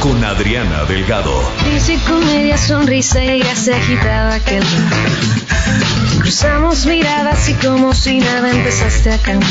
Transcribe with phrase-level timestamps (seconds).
[0.00, 1.32] con Adriana Delgado.
[1.72, 4.62] Dice comedia, sonrisa y ya se agitaba aquel
[6.20, 9.48] Cruzamos miradas y como si nada empezaste a cantar.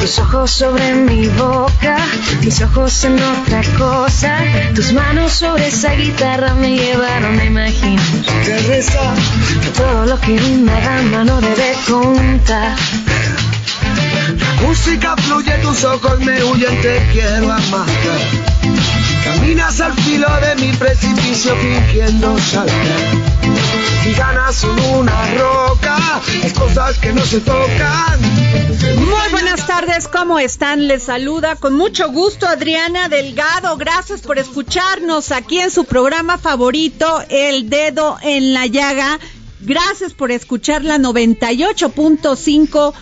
[0.00, 1.96] Tus ojos sobre mi boca,
[2.42, 4.38] mis ojos en otra cosa.
[4.74, 8.04] Tus manos sobre esa guitarra me llevaron a imaginar
[8.44, 12.76] que todo lo que una dama no debe contar.
[14.62, 17.86] Música fluye, tus ojos me huyen, te quiero amar.
[19.24, 22.74] Caminas al filo de mi precipicio fingiendo saltar.
[24.06, 28.20] Y ganas son una roca, hay cosas que no se tocan.
[28.96, 30.88] Muy buenas tardes, ¿cómo están?
[30.88, 33.78] Les saluda con mucho gusto Adriana Delgado.
[33.78, 39.18] Gracias por escucharnos aquí en su programa favorito, El Dedo en la Llaga.
[39.60, 42.92] Gracias por escuchar la 98.5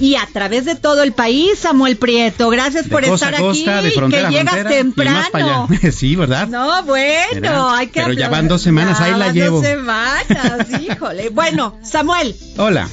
[0.00, 2.48] y a través de todo el país, Samuel Prieto.
[2.50, 5.68] Gracias por estar costa, aquí, de frontera que llegas frontera, temprano.
[5.92, 6.48] Sí, ¿verdad?
[6.48, 9.56] No, bueno, hay que pero ya van dos semanas, Ya ahí la van llevo.
[9.58, 11.28] Dos semanas, híjole.
[11.28, 12.88] Bueno, Samuel, Hola,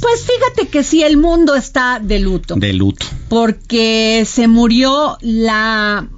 [0.00, 2.54] pues fíjate que sí, el mundo está de luto.
[2.56, 3.06] de luto.
[3.28, 6.08] porque se murió la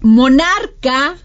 [0.00, 1.16] monarca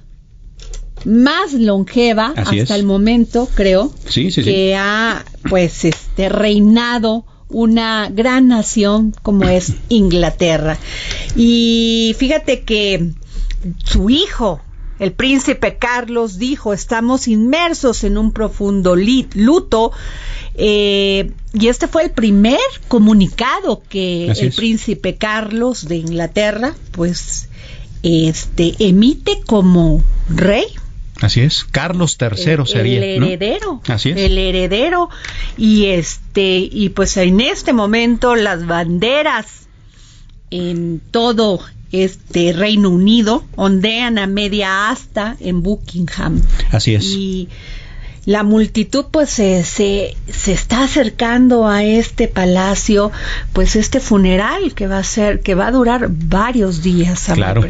[1.06, 2.80] más longeva Así hasta es.
[2.82, 4.44] el momento, creo, Sí, sí, sí.
[4.44, 10.78] que ha pues este reinado una gran nación como es Inglaterra.
[11.36, 13.12] Y fíjate que
[13.84, 14.62] su hijo,
[15.00, 19.92] el príncipe Carlos, dijo, estamos inmersos en un profundo luto.
[20.56, 24.56] eh, y este fue el primer comunicado que Así el es.
[24.56, 27.50] príncipe Carlos de Inglaterra, pues,
[28.04, 30.66] este, emite como rey.
[31.22, 31.66] Así es.
[31.66, 33.04] Carlos III sería.
[33.04, 33.26] el ¿no?
[33.28, 33.82] heredero.
[33.88, 34.18] Así es.
[34.18, 35.10] El heredero.
[35.58, 39.68] Y este, y pues en este momento las banderas
[40.52, 46.42] en todo este Reino Unido ondean a media asta en Buckingham.
[46.72, 47.06] Así es.
[47.06, 47.50] Y
[48.26, 53.12] la multitud pues se, se, se está acercando a este palacio,
[53.54, 57.30] pues este funeral que va a ser, que va a durar varios días.
[57.34, 57.64] Claro.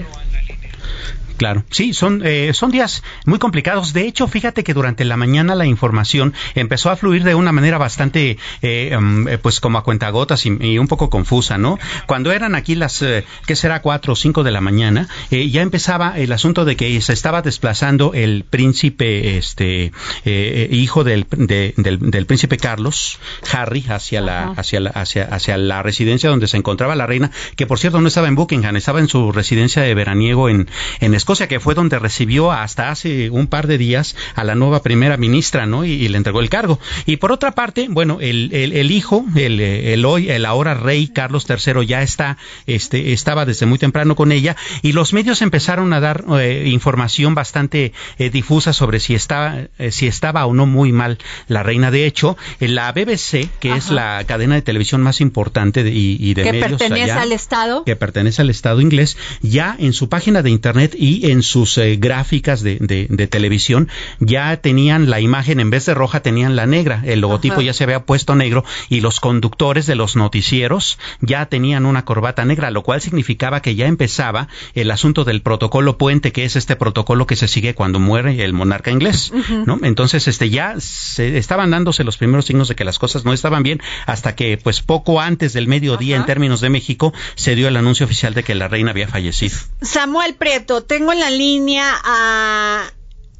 [1.40, 3.94] Claro, sí, son, eh, son días muy complicados.
[3.94, 7.78] De hecho, fíjate que durante la mañana la información empezó a fluir de una manera
[7.78, 11.80] bastante, eh, em, eh, pues como a cuentagotas y, y un poco confusa, ¿no?
[12.08, 13.82] Cuando eran aquí las, eh, ¿qué será?
[13.82, 17.42] Cuatro o cinco de la mañana, eh, ya empezaba el asunto de que se estaba
[17.42, 19.94] desplazando el príncipe, este,
[20.26, 23.18] eh, hijo del, de- del, del príncipe Carlos,
[23.54, 27.66] Harry, hacia la, hacia la, hacia, hacia la residencia donde se encontraba la reina, que
[27.66, 30.68] por cierto no estaba en Buckingham, estaba en su residencia de veraniego en,
[31.00, 34.82] en Escocia, que fue donde recibió hasta hace un par de días a la nueva
[34.82, 35.86] primera ministra, ¿no?
[35.86, 36.80] Y, y le entregó el cargo.
[37.06, 41.08] Y por otra parte, bueno, el, el, el hijo, el, el hoy, el ahora rey
[41.08, 45.94] Carlos III ya está, este, estaba desde muy temprano con ella y los medios empezaron
[45.94, 50.66] a dar eh, información bastante eh, difusa sobre si estaba, eh, si estaba o no
[50.66, 51.92] muy mal la reina.
[51.92, 56.18] De hecho, en la BBC, que es la cadena de televisión más importante de, y,
[56.20, 57.84] y de que medios pertenece allá, al Estado.
[57.86, 61.77] que pertenece al Estado inglés, ya en su página de internet y y en sus
[61.77, 63.89] eh, gráficas de, de, televisión
[64.19, 67.01] ya tenían la imagen, en vez de roja, tenían la negra.
[67.06, 71.86] El logotipo ya se había puesto negro y los conductores de los noticieros ya tenían
[71.86, 76.45] una corbata negra, lo cual significaba que ya empezaba el asunto del protocolo puente, que
[76.45, 79.33] es este protocolo que se sigue cuando muere el monarca inglés,
[79.65, 79.80] ¿no?
[79.83, 83.63] Entonces, este ya se estaban dándose los primeros signos de que las cosas no estaban
[83.63, 87.77] bien hasta que, pues, poco antes del mediodía, en términos de México, se dio el
[87.77, 89.57] anuncio oficial de que la reina había fallecido.
[89.81, 92.92] Samuel Prieto, tengo en la línea a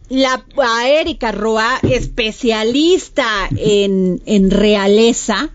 [0.10, 5.52] la a Erika Roa, especialista en, en realeza.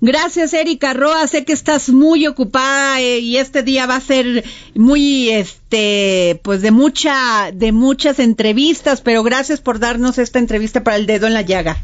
[0.00, 1.26] Gracias, Erika Roa.
[1.26, 6.62] Sé que estás muy ocupada eh, y este día va a ser muy, este, pues
[6.62, 11.34] de mucha, de muchas entrevistas, pero gracias por darnos esta entrevista para el dedo en
[11.34, 11.78] la llaga.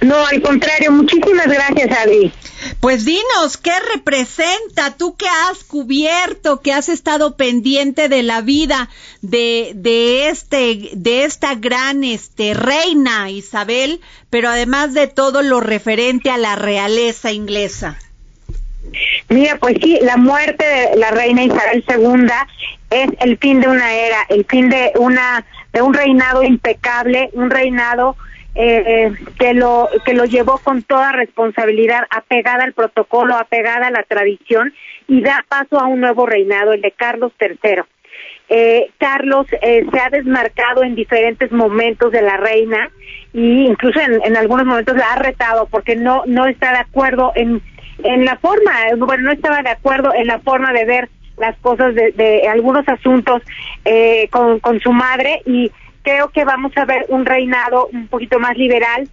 [0.00, 2.32] No, al contrario, muchísimas gracias, Adi.
[2.80, 8.88] Pues dinos, ¿qué representa tú que has cubierto, que has estado pendiente de la vida
[9.20, 14.00] de, de este, de esta gran este reina Isabel,
[14.30, 17.98] pero además de todo lo referente a la realeza inglesa?
[19.28, 22.26] Mira, pues sí, la muerte de la reina Isabel II
[22.90, 27.50] es el fin de una era, el fin de una de un reinado impecable, un
[27.50, 28.16] reinado
[28.54, 34.02] eh, que lo que lo llevó con toda responsabilidad, apegada al protocolo, apegada a la
[34.02, 34.74] tradición
[35.08, 37.82] y da paso a un nuevo reinado, el de Carlos III.
[38.48, 42.90] Eh, Carlos eh, se ha desmarcado en diferentes momentos de la reina
[43.32, 47.62] e incluso en, algunos momentos la ha retado porque no no está de acuerdo en
[48.02, 51.94] en la forma, bueno, no estaba de acuerdo en la forma de ver las cosas
[51.94, 53.42] de, de algunos asuntos
[53.84, 55.70] eh, con, con su madre y
[56.02, 59.08] creo que vamos a ver un reinado un poquito más liberal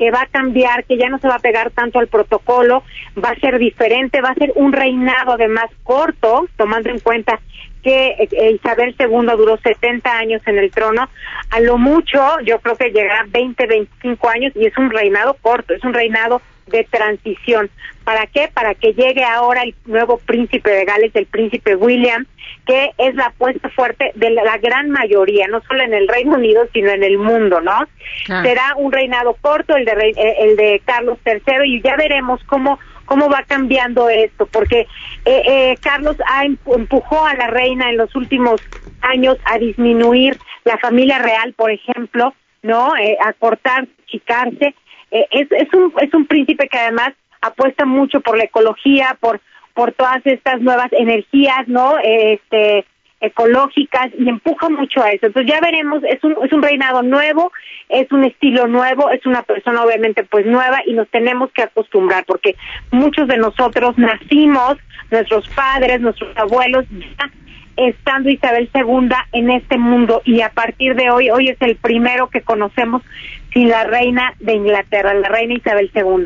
[0.00, 2.82] que va a cambiar, que ya no se va a pegar tanto al protocolo,
[3.22, 7.38] va a ser diferente, va a ser un reinado además corto, tomando en cuenta
[7.82, 11.08] que eh, Isabel II duró 70 años en el trono,
[11.50, 15.74] a lo mucho yo creo que llegará 20, 25 años y es un reinado corto,
[15.74, 16.40] es un reinado
[16.70, 17.70] de transición.
[18.04, 18.50] ¿Para qué?
[18.52, 22.26] Para que llegue ahora el nuevo príncipe de Gales, el príncipe William,
[22.66, 26.66] que es la apuesta fuerte de la, gran mayoría, no solo en el Reino Unido,
[26.72, 27.86] sino en el mundo, ¿no?
[28.26, 32.78] Será un reinado corto, el de, eh, el de Carlos III, y ya veremos cómo
[33.06, 34.86] cómo va cambiando esto, porque
[35.24, 38.60] eh, eh, Carlos ha empujó a la reina en los últimos
[39.00, 42.92] años a disminuir la familia real, por ejemplo, ¿no?
[42.92, 44.76] a cortar, chicarse.
[45.10, 47.10] Es, es, un, es un príncipe que además
[47.40, 49.40] apuesta mucho por la ecología, por
[49.74, 51.94] por todas estas nuevas energías, ¿no?
[52.02, 52.84] Este
[53.22, 55.26] ecológicas y empuja mucho a eso.
[55.26, 57.52] Entonces ya veremos, es un, es un reinado nuevo,
[57.90, 62.24] es un estilo nuevo, es una persona obviamente pues nueva y nos tenemos que acostumbrar
[62.24, 62.56] porque
[62.90, 64.78] muchos de nosotros nacimos,
[65.10, 67.30] nuestros padres, nuestros abuelos, ya
[67.76, 72.28] estando Isabel II en este mundo y a partir de hoy, hoy es el primero
[72.28, 73.02] que conocemos
[73.52, 76.24] sin la reina de Inglaterra, la reina Isabel II.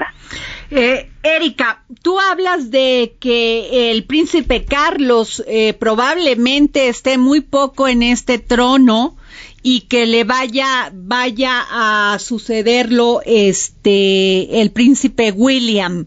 [0.71, 8.03] Eh, Erika, tú hablas de que el príncipe Carlos eh, probablemente esté muy poco en
[8.03, 9.17] este trono
[9.63, 16.07] y que le vaya vaya a sucederlo este el príncipe William.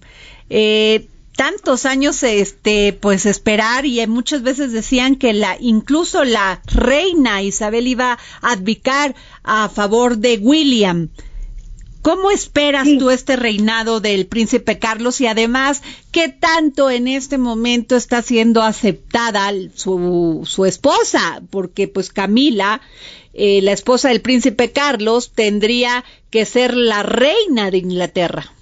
[0.50, 7.44] Eh, tantos años este pues esperar y muchas veces decían que la incluso la reina
[7.44, 11.10] Isabel iba a abdicar a favor de William.
[12.01, 17.95] ¿Cómo esperas tú este reinado del príncipe Carlos y además qué tanto en este momento
[17.95, 21.44] está siendo aceptada su, su esposa?
[21.50, 22.81] Porque pues Camila,
[23.33, 28.54] eh, la esposa del príncipe Carlos, tendría que ser la reina de Inglaterra.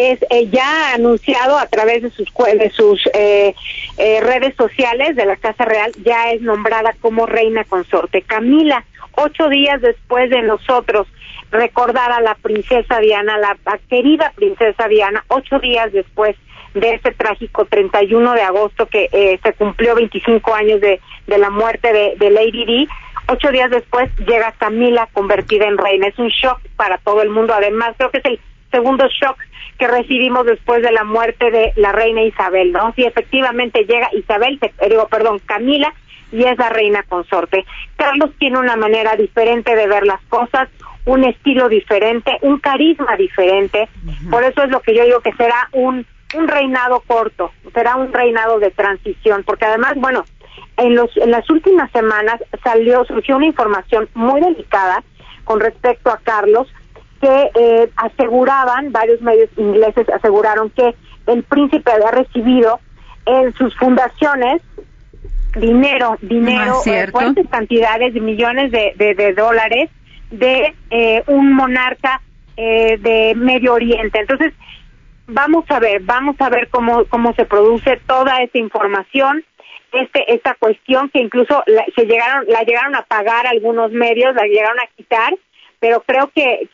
[0.00, 3.54] Es eh, ya anunciado a través de sus, de sus eh,
[3.98, 8.22] redes sociales de la Casa Real, ya es nombrada como reina consorte.
[8.22, 11.06] Camila, ocho días después de nosotros
[11.50, 16.34] recordar a la princesa Diana, la, querida princesa Diana, ocho días después
[16.74, 21.50] de ese trágico 31 de agosto que eh, se cumplió 25 años de, de la
[21.50, 22.88] muerte de, de Lady Di.
[23.28, 26.06] Ocho días después llega Camila convertida en reina.
[26.06, 27.52] Es un shock para todo el mundo.
[27.52, 28.40] Además, creo que es el
[28.70, 29.36] segundo shock
[29.80, 32.92] que recibimos después de la muerte de la reina Isabel, ¿no?
[32.94, 35.94] Si efectivamente llega Isabel, te, digo, perdón, Camila,
[36.30, 37.64] y es la reina consorte.
[37.96, 40.68] Carlos tiene una manera diferente de ver las cosas,
[41.06, 43.88] un estilo diferente, un carisma diferente.
[44.30, 48.12] Por eso es lo que yo digo que será un, un reinado corto, será un
[48.12, 50.24] reinado de transición, porque además, bueno,
[50.76, 55.02] en, los, en las últimas semanas salió, surgió una información muy delicada
[55.44, 56.68] con respecto a Carlos,
[57.20, 60.94] que eh, aseguraban, varios medios ingleses aseguraron que
[61.26, 62.80] el príncipe había recibido
[63.26, 64.62] en sus fundaciones
[65.56, 69.90] dinero, dinero, eh, fuertes cantidades de millones de, de, dólares
[70.30, 72.20] de eh, un monarca
[72.56, 74.20] eh, de Medio Oriente.
[74.20, 74.52] Entonces,
[75.26, 79.44] vamos a ver, vamos a ver cómo, cómo se produce toda esta información,
[79.92, 84.44] este, esta cuestión que incluso la, se llegaron, la llegaron a pagar algunos medios, la
[84.44, 85.34] llegaron a quitar,
[85.80, 86.68] pero creo que,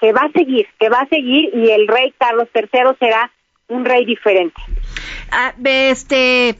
[0.00, 3.30] que, va a seguir, que va a seguir y el rey Carlos III será
[3.68, 4.60] un rey diferente.
[5.30, 6.56] Ah, este,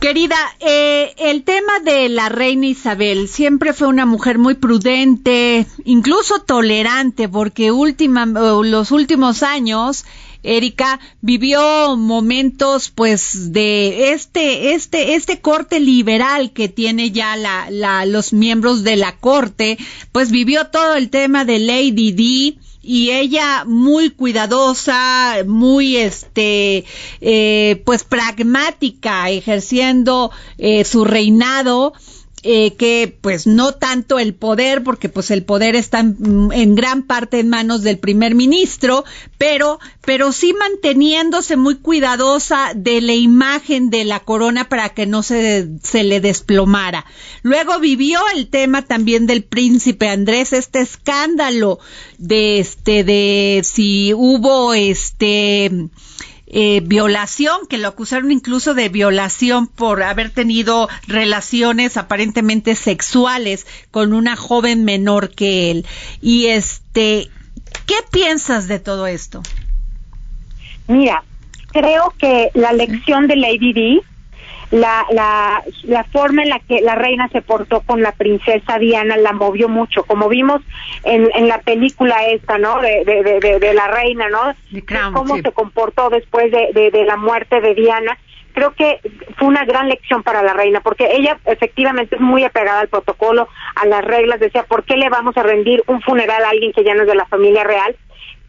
[0.00, 6.40] Querida, eh, el tema de la reina Isabel siempre fue una mujer muy prudente, incluso
[6.40, 10.04] tolerante, porque última, los últimos años
[10.42, 18.06] Erika vivió momentos pues de este este este corte liberal que tiene ya la, la
[18.06, 19.78] los miembros de la corte
[20.10, 26.84] pues vivió todo el tema de Lady Di y ella muy cuidadosa, muy este,
[27.20, 31.92] eh, pues pragmática, ejerciendo eh, su reinado
[32.44, 37.38] eh, que pues no tanto el poder, porque pues el poder está en, gran parte
[37.38, 39.04] en manos del primer ministro,
[39.38, 45.22] pero, pero sí manteniéndose muy cuidadosa de la imagen de la corona para que no
[45.22, 47.06] se, se le desplomara.
[47.42, 51.78] Luego vivió el tema también del príncipe Andrés, este escándalo
[52.18, 55.70] de este, de si hubo este,
[56.52, 64.12] eh, violación, que lo acusaron incluso de violación por haber tenido relaciones aparentemente sexuales con
[64.12, 65.86] una joven menor que él.
[66.20, 67.30] Y este,
[67.86, 69.42] ¿qué piensas de todo esto?
[70.88, 71.24] Mira,
[71.72, 74.00] creo que la lección de Lady Di
[74.72, 79.18] la, la, la forma en la que la reina se portó con la princesa Diana
[79.18, 80.62] la movió mucho, como vimos
[81.04, 82.80] en, en la película esta, ¿no?
[82.80, 84.54] De, de, de, la reina, ¿no?
[85.12, 88.16] cómo se comportó después de, de, la muerte de Diana.
[88.54, 89.00] Creo que
[89.36, 93.48] fue una gran lección para la reina, porque ella efectivamente es muy apegada al protocolo,
[93.76, 96.84] a las reglas, decía, ¿por qué le vamos a rendir un funeral a alguien que
[96.84, 97.94] ya no es de la familia real?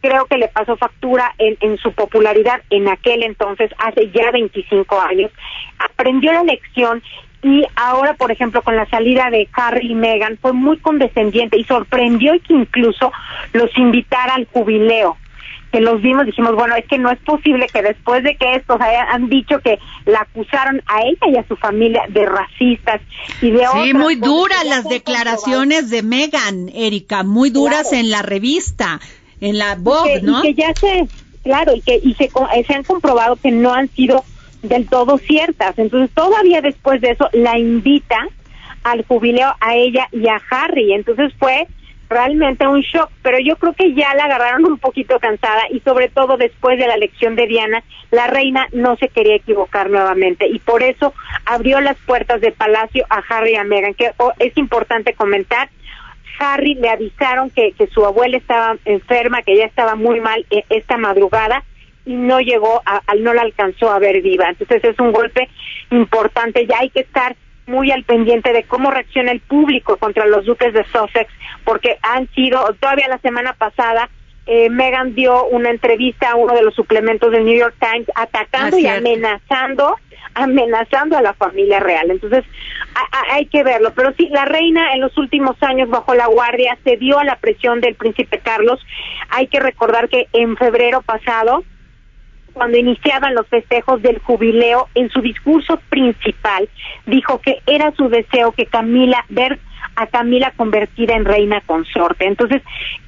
[0.04, 5.00] Creo que le pasó factura en, en, su popularidad en aquel entonces, hace ya 25
[5.00, 5.30] años.
[5.78, 7.02] Aprendió la lección
[7.42, 11.64] y ahora, por ejemplo, con la salida de Harry y Meghan, fue muy condescendiente y
[11.64, 13.12] sorprendió que incluso
[13.54, 15.16] los invitara al jubileo.
[15.72, 18.80] Que los vimos, dijimos, bueno, es que no es posible que después de que estos
[18.80, 23.00] hayan dicho que la acusaron a ella y a su familia de racistas
[23.40, 29.00] y de Sí, muy duras las declaraciones de Megan, Erika, muy duras en la revista
[29.40, 30.38] en la Vogue, ¿no?
[30.38, 31.08] Y que ya se,
[31.42, 32.30] claro, y que y se,
[32.66, 34.24] se han comprobado que no han sido
[34.62, 35.78] del todo ciertas.
[35.78, 38.28] Entonces, todavía después de eso, la invita
[38.82, 40.92] al jubileo a ella y a Harry.
[40.92, 41.66] Entonces fue
[42.08, 46.08] realmente un shock, pero yo creo que ya la agarraron un poquito cansada y sobre
[46.08, 50.58] todo después de la elección de Diana, la reina no se quería equivocar nuevamente y
[50.58, 51.14] por eso
[51.46, 55.70] abrió las puertas del palacio a Harry y a Meghan, que oh, es importante comentar
[56.38, 60.64] Harry le avisaron que, que su abuela estaba enferma, que ya estaba muy mal eh,
[60.68, 61.64] esta madrugada
[62.06, 64.48] y no llegó, a, no la alcanzó a ver viva.
[64.48, 65.48] Entonces es un golpe
[65.90, 67.36] importante, ya hay que estar
[67.66, 71.32] muy al pendiente de cómo reacciona el público contra los duques de Sussex,
[71.64, 74.10] porque han sido, todavía la semana pasada,
[74.46, 78.78] eh, Megan dio una entrevista a uno de los suplementos del New York Times atacando
[78.78, 79.96] y amenazando
[80.34, 82.10] amenazando a la familia real.
[82.10, 82.44] Entonces,
[83.30, 83.92] hay que verlo.
[83.94, 87.36] Pero sí, la reina en los últimos años bajo la guardia se dio a la
[87.36, 88.84] presión del príncipe Carlos.
[89.30, 91.64] Hay que recordar que en febrero pasado,
[92.52, 96.68] cuando iniciaban los festejos del jubileo, en su discurso principal
[97.06, 99.58] dijo que era su deseo que Camila ver
[99.96, 102.26] a Camila convertida en reina consorte.
[102.26, 102.62] Entonces,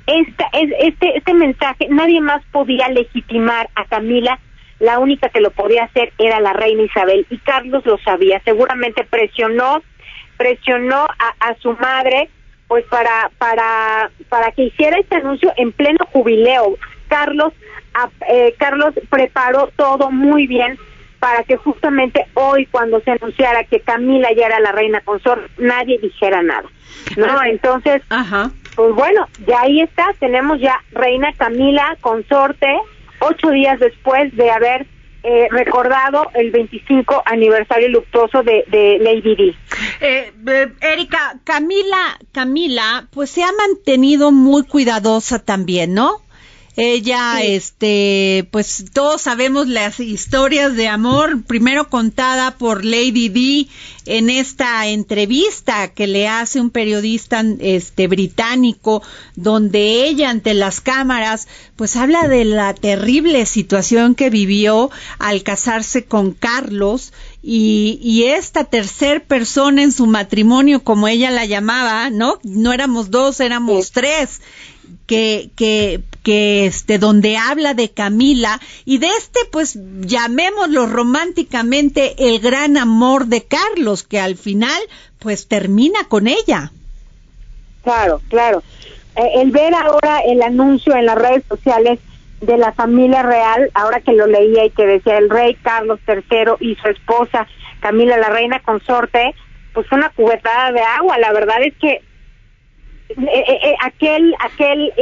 [0.06, 4.38] esta, este, este mensaje, nadie más podía legitimar a Camila
[4.78, 9.04] la única que lo podía hacer era la reina Isabel y Carlos lo sabía, seguramente
[9.04, 9.82] presionó,
[10.36, 11.06] presionó
[11.40, 12.28] a, su madre
[12.68, 16.76] pues para, para, para que hiciera este anuncio en pleno jubileo.
[17.08, 17.52] Carlos,
[18.28, 20.76] eh, Carlos preparó todo muy bien
[21.20, 25.98] para que justamente hoy cuando se anunciara que Camila ya era la reina consorte, nadie
[25.98, 26.68] dijera nada.
[27.16, 27.42] ¿No?
[27.44, 28.02] Entonces,
[28.74, 32.68] pues bueno, ya ahí está, tenemos ya reina Camila consorte,
[33.28, 34.86] ocho días después de haber
[35.28, 39.56] eh, recordado el 25 aniversario luctuoso de, Lady Di.
[40.00, 46.20] Eh, eh, Erika, Camila, Camila, pues se ha mantenido muy cuidadosa también, ¿no?
[46.78, 53.70] Ella, este, pues todos sabemos las historias de amor, primero contada por Lady Di
[54.04, 59.02] en esta entrevista que le hace un periodista este británico
[59.36, 66.04] donde ella ante las cámaras pues habla de la terrible situación que vivió al casarse
[66.04, 72.38] con Carlos y, y esta tercer persona en su matrimonio, como ella la llamaba, ¿no?
[72.42, 74.40] No éramos dos, éramos tres
[75.06, 82.40] que, que, que este, donde habla de Camila y de este, pues llamémoslo románticamente el
[82.40, 84.80] gran amor de Carlos, que al final,
[85.18, 86.72] pues termina con ella.
[87.82, 88.62] Claro, claro.
[89.16, 92.00] Eh, el ver ahora el anuncio en las redes sociales
[92.40, 96.54] de la familia real, ahora que lo leía y que decía el rey Carlos III
[96.60, 97.46] y su esposa
[97.80, 99.34] Camila, la reina consorte,
[99.72, 101.18] pues una cubetada de agua.
[101.18, 102.02] La verdad es que
[103.08, 104.92] eh, eh, eh, aquel aquel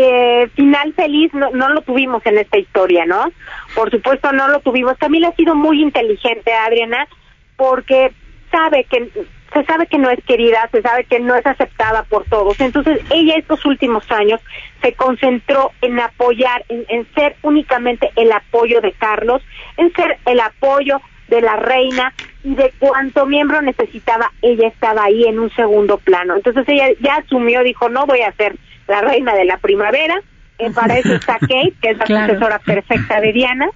[0.54, 3.30] final feliz no, no lo tuvimos en esta historia, ¿no?
[3.75, 4.99] Por supuesto no lo tuvimos.
[4.99, 7.08] Camila ha sido muy inteligente, Adriana,
[7.56, 8.12] porque
[8.50, 9.11] sabe que
[9.54, 12.61] se sabe que no es querida, se sabe que no es aceptada por todos.
[12.61, 14.40] Entonces ella estos últimos años
[14.82, 19.42] se concentró en apoyar, en, en ser únicamente el apoyo de Carlos,
[19.76, 22.12] en ser el apoyo de la reina
[22.42, 26.36] y de cuánto miembro necesitaba, ella estaba ahí en un segundo plano.
[26.36, 30.20] Entonces ella ya asumió, dijo, no voy a ser la reina de la primavera,
[30.58, 33.68] eh, para eso está Kate, que es la sucesora perfecta de Diana.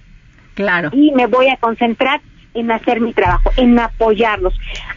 [0.53, 0.89] Claro.
[0.93, 2.21] Y me voy a concentrar
[2.53, 4.53] en hacer mi trabajo, en apoyarlos.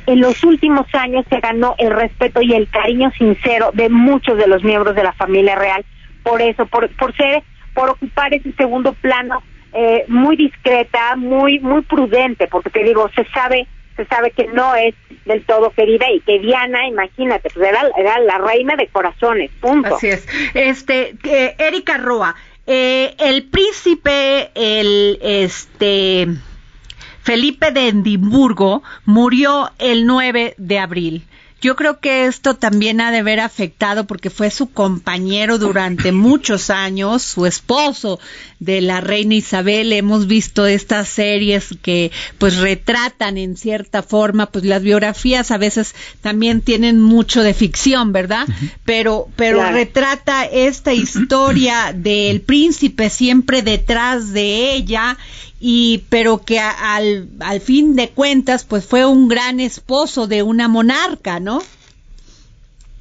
[0.06, 4.46] En los últimos años se ganó el respeto y el cariño sincero de muchos de
[4.46, 5.84] los miembros de la familia real,
[6.22, 7.42] por eso, por, por ser,
[7.74, 9.42] por ocupar ese segundo plano
[9.72, 14.74] eh, muy discreta, muy muy prudente, porque te digo, se sabe se sabe que no
[14.74, 14.94] es
[15.26, 19.96] del todo querida y que Diana, imagínate, pues era, era la reina de corazones, punto.
[19.96, 20.26] Así es.
[20.54, 21.14] Este,
[21.58, 22.34] Erika Roa,
[22.66, 26.28] eh, el príncipe, el este
[27.22, 31.22] Felipe de Edimburgo murió el 9 de abril.
[31.62, 36.70] Yo creo que esto también ha de haber afectado porque fue su compañero durante muchos
[36.70, 38.18] años, su esposo
[38.58, 39.92] de la reina Isabel.
[39.92, 45.94] Hemos visto estas series que pues retratan en cierta forma, pues las biografías a veces
[46.20, 48.48] también tienen mucho de ficción, ¿verdad?
[48.84, 55.16] Pero pero retrata esta historia del príncipe siempre detrás de ella
[55.64, 60.66] y pero que al, al fin de cuentas pues fue un gran esposo de una
[60.66, 61.62] monarca, ¿no?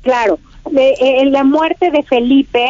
[0.03, 0.37] Claro,
[0.69, 2.67] de, eh, la muerte de Felipe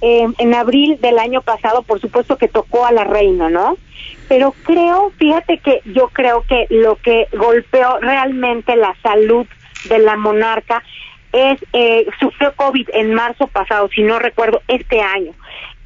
[0.00, 3.76] eh, en abril del año pasado, por supuesto que tocó a la reina, ¿no?
[4.28, 9.46] Pero creo, fíjate que yo creo que lo que golpeó realmente la salud
[9.88, 10.80] de la monarca
[11.32, 15.32] es, eh, sufrió COVID en marzo pasado, si no recuerdo, este año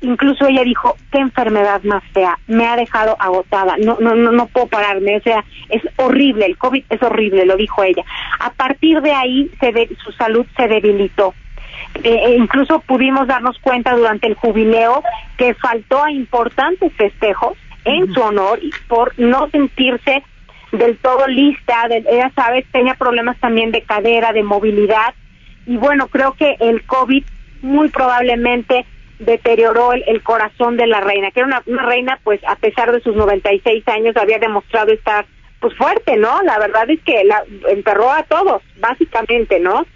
[0.01, 4.47] incluso ella dijo qué enfermedad más fea me ha dejado agotada no no no no
[4.47, 8.05] puedo pararme o sea es horrible el covid es horrible lo dijo ella.
[8.41, 11.35] A partir de ahí se de, su salud se debilitó.
[12.03, 15.03] Eh, e incluso pudimos darnos cuenta durante el jubileo
[15.37, 20.23] que faltó a importantes festejos en su honor y por no sentirse
[20.73, 25.15] del todo lista de, ella sabes tenía problemas también de cadera de movilidad
[25.67, 27.25] y bueno creo que el covid
[27.63, 28.85] muy probablemente
[29.19, 33.17] deterioró el, corazón de la reina, que era una, reina, pues a pesar de sus
[33.17, 35.27] 96 años, había demostrado estar
[35.61, 36.41] pues fuerte, ¿no?
[36.43, 39.87] La verdad es que la enterró a todos, básicamente, ¿no?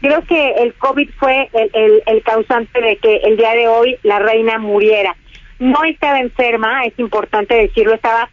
[0.00, 3.98] Creo que el COVID fue el, el, el causante de que el día de hoy
[4.02, 5.14] la reina muriera.
[5.58, 8.30] No estaba enferma, es importante decirlo, estaba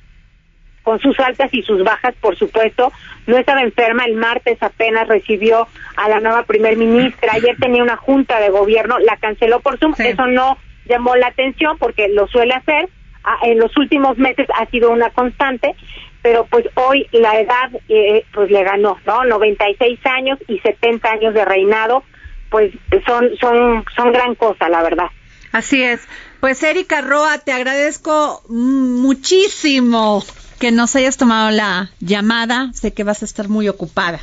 [0.88, 2.94] con sus altas y sus bajas, por supuesto.
[3.26, 7.98] No estaba enferma, el martes apenas recibió a la nueva primer ministra, ayer tenía una
[7.98, 12.54] junta de gobierno, la canceló por Zoom, eso no llamó la atención porque lo suele
[12.54, 12.88] hacer,
[13.26, 15.76] ah, en los últimos meses ha sido una constante,
[16.22, 19.26] pero pues hoy la edad eh, pues le ganó, ¿no?
[19.26, 22.06] 96 años y 70 años de reinado,
[22.50, 22.72] pues
[23.06, 25.08] son son son gran cosa, la verdad.
[25.52, 26.08] Así es.
[26.40, 30.24] Pues Erika Roa, te agradezco muchísimo
[30.60, 32.72] que nos hayas tomado la llamada.
[32.74, 34.20] Sé que vas a estar muy ocupada.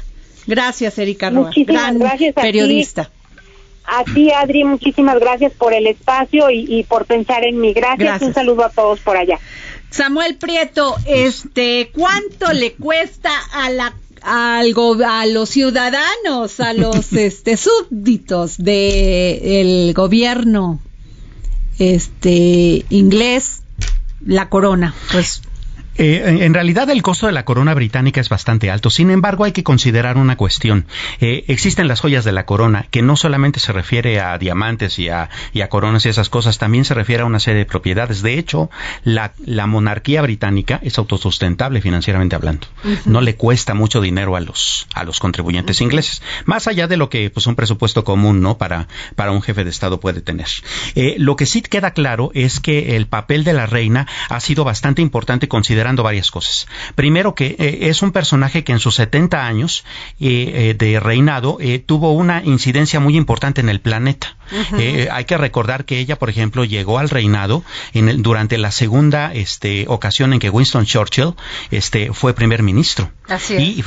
[0.47, 3.11] Gracias, Erika Roa, gran gracias periodista.
[3.87, 7.73] A ti, Adri, muchísimas gracias por el espacio y, por pensar en mí.
[7.73, 8.23] Gracias.
[8.23, 9.38] Un saludo a todos por allá.
[9.90, 17.57] Samuel Prieto, este, ¿cuánto le cuesta a la algo a los ciudadanos, a los este
[17.57, 20.81] súbditos del gobierno
[21.79, 23.62] este inglés
[24.25, 24.94] la corona?
[25.12, 25.42] Pues
[25.96, 28.90] eh, en realidad el costo de la corona británica es bastante alto.
[28.90, 30.87] Sin embargo, hay que considerar una cuestión.
[31.20, 35.09] Eh, existen las joyas de la corona, que no solamente se refiere a diamantes y
[35.09, 35.28] a,
[35.68, 38.22] coronas y esas cosas, también se refiere a una serie de propiedades.
[38.22, 38.70] De hecho,
[39.04, 39.33] la,
[39.66, 42.66] monarquía británica es autosustentable financieramente hablando.
[43.07, 46.22] No le cuesta mucho dinero a los, a los contribuyentes ingleses.
[46.44, 49.70] Más allá de lo que pues, un presupuesto común no para, para un jefe de
[49.70, 50.46] Estado puede tener.
[50.94, 54.64] Eh, lo que sí queda claro es que el papel de la reina ha sido
[54.64, 56.66] bastante importante considerar varias cosas.
[56.94, 59.85] Primero que eh, es un personaje que en sus 70 años
[60.20, 64.37] eh, de reinado tuvo una incidencia muy importante en el planeta.
[65.11, 69.87] Hay que recordar que ella, por ejemplo, llegó al reinado en durante la segunda este,
[69.88, 71.35] ocasión en que Winston Churchill
[71.71, 73.11] este, fue primer ministro.
[73.29, 73.83] Así Y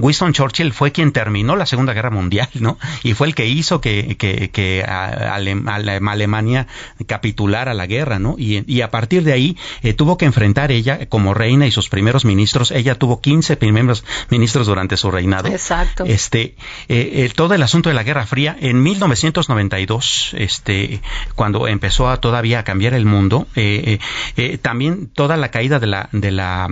[0.00, 2.78] Winston Churchill fue quien terminó la Segunda Guerra Mundial, ¿no?
[3.02, 6.66] Y fue el que hizo que, que, que Alemania
[7.06, 8.34] capitulara la guerra, ¿no?
[8.38, 9.56] Y, y a partir de ahí
[9.96, 12.70] tuvo que enfrentar ella como reina y sus primeros ministros.
[12.70, 15.48] Ella tuvo 15 primeros ministros durante su reinado.
[15.48, 16.04] Exacto.
[16.06, 16.56] Este,
[16.88, 19.93] eh, todo el asunto de la Guerra Fría en 1992,
[20.34, 21.00] este,
[21.34, 23.98] cuando empezó a todavía a cambiar el mundo, eh,
[24.36, 26.68] eh, también toda la caída de la de la,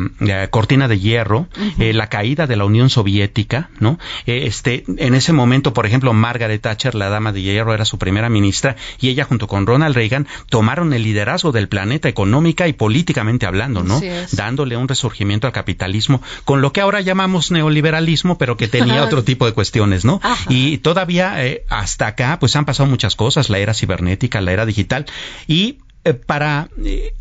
[0.51, 3.99] cortina de hierro, la caída de la Unión Soviética, ¿no?
[4.27, 8.29] este, en ese momento, por ejemplo, Margaret Thatcher, la dama de hierro, era su primera
[8.29, 13.47] ministra y ella junto con Ronald Reagan tomaron el liderazgo del planeta económica y políticamente
[13.47, 14.01] hablando, ¿no?
[14.33, 19.25] Dándole un resurgimiento al capitalismo con lo que ahora llamamos neoliberalismo, pero que tenía otro
[19.25, 20.21] tipo de cuestiones, ¿no?
[20.49, 24.67] Y todavía eh, hasta acá, pues han pasado muchas cosas, la era cibernética, la era
[24.67, 25.07] digital,
[25.47, 27.15] y eh, para eh,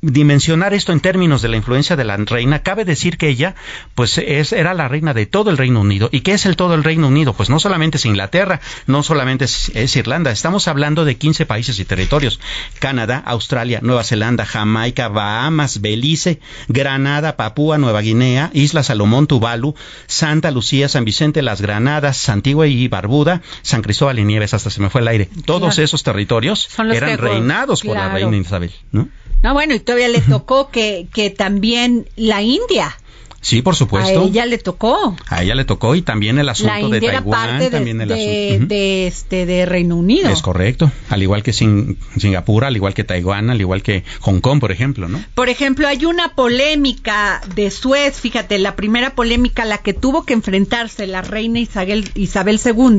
[0.00, 3.54] dimensionar esto en términos de la influencia de la reina, cabe decir que ella,
[3.94, 6.08] pues, es, era la reina de todo el Reino Unido.
[6.12, 7.32] ¿Y qué es el todo el Reino Unido?
[7.32, 11.84] Pues no solamente es Inglaterra, no solamente es, Irlanda, estamos hablando de 15 países y
[11.84, 12.38] territorios.
[12.78, 19.74] Canadá, Australia, Nueva Zelanda, Jamaica, Bahamas, Belice, Granada, Papúa, Nueva Guinea, Isla Salomón, Tuvalu,
[20.06, 24.80] Santa Lucía, San Vicente, Las Granadas, Antigua y Barbuda, San Cristóbal y Nieves, hasta se
[24.80, 25.28] me fue el aire.
[25.44, 29.08] Todos esos territorios eran reinados por la reina Isabel, ¿no?
[29.42, 32.96] No, bueno, y todavía le tocó que, que también la India
[33.40, 34.20] Sí, por supuesto.
[34.20, 35.16] A ella le tocó.
[35.28, 39.06] A ella le tocó y también el asunto de Taiwán, de, también el asunto de
[39.06, 40.28] este de Reino Unido.
[40.28, 44.58] Es correcto, al igual que Singapur, al igual que Taiwán, al igual que Hong Kong,
[44.58, 45.22] por ejemplo, ¿no?
[45.34, 50.34] Por ejemplo, hay una polémica de Suez, fíjate, la primera polémica la que tuvo que
[50.34, 52.98] enfrentarse la reina Isabel Isabel II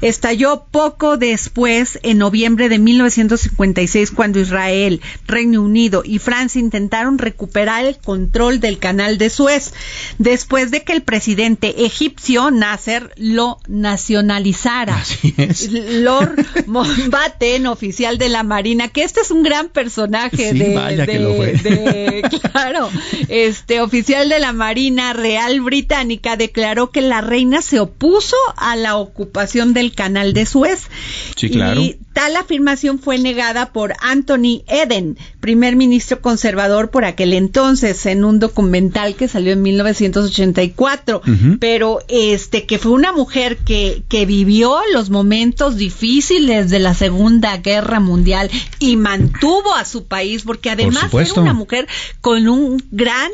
[0.00, 7.84] estalló poco después en noviembre de 1956 cuando Israel, Reino Unido y Francia intentaron recuperar
[7.84, 9.72] el control del canal de Suez
[10.18, 14.96] después de que el presidente egipcio Nasser lo nacionalizara.
[14.96, 15.70] Así es.
[15.70, 22.90] Lord Mountbatten, oficial de la Marina, que este es un gran personaje de, claro,
[23.28, 28.96] este oficial de la Marina Real Británica declaró que la reina se opuso a la
[28.96, 30.88] ocupación del canal de Suez.
[31.36, 31.80] Sí, claro.
[31.80, 38.24] Y tal afirmación fue negada por Anthony Eden, primer ministro conservador por aquel entonces, en
[38.24, 41.22] un documental que salió en 1984,
[41.58, 47.56] pero este que fue una mujer que, que vivió los momentos difíciles de la Segunda
[47.56, 51.88] Guerra Mundial y mantuvo a su país, porque además era una mujer
[52.20, 53.30] con un gran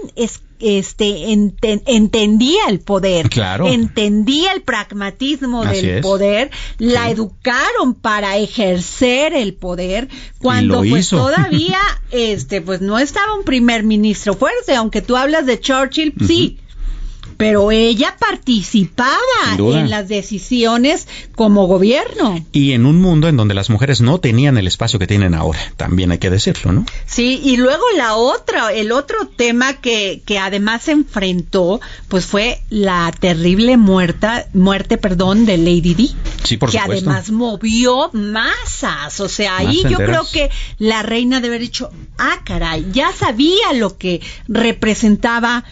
[0.60, 3.30] este entendía el poder,
[3.66, 11.78] entendía el pragmatismo del poder, la educaron para ejercer el poder cuando pues todavía
[12.10, 16.58] este pues no estaba un primer ministro fuerte, aunque tú hablas de Churchill, sí,
[17.36, 19.16] pero ella participaba
[19.58, 22.44] en las decisiones como gobierno.
[22.52, 25.58] Y en un mundo en donde las mujeres no tenían el espacio que tienen ahora,
[25.76, 26.86] también hay que decirlo, ¿no?
[27.06, 32.60] Sí, y luego la otra, el otro tema que, que además se enfrentó, pues fue
[32.70, 36.14] la terrible muerta, muerte, perdón, de Lady Di.
[36.42, 41.56] Sí, por que además movió masas, o sea, ahí yo creo que la reina debe
[41.56, 45.64] haber dicho, ah, caray, ya sabía lo que representaba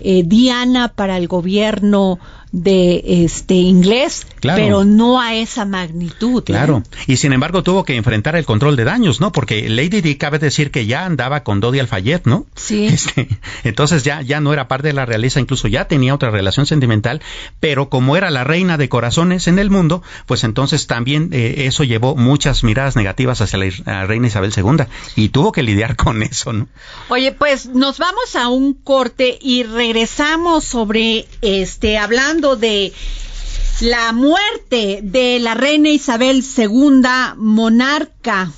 [0.00, 2.18] eh, Diana para el gobierno
[2.52, 6.42] de este inglés, pero no a esa magnitud.
[6.42, 6.46] ¿eh?
[6.46, 6.82] Claro.
[7.06, 9.30] Y sin embargo tuvo que enfrentar el control de daños, ¿no?
[9.30, 12.46] Porque Lady Di cabe decir que ya andaba con Dodi Alfayet, ¿no?
[12.56, 12.88] Sí.
[13.00, 13.28] Este,
[13.64, 17.22] entonces ya ya no era parte de la realeza, incluso ya tenía otra relación sentimental,
[17.60, 21.84] pero como era la reina de corazones en el mundo, pues entonces también eh, eso
[21.84, 24.84] llevó muchas miradas negativas hacia la, reina Isabel II
[25.16, 26.68] y tuvo que lidiar con eso, ¿no?
[27.08, 32.92] Oye, pues nos vamos a un corte y regresamos sobre este hablando de
[33.80, 37.02] la muerte de la reina Isabel II,
[37.36, 38.50] monarca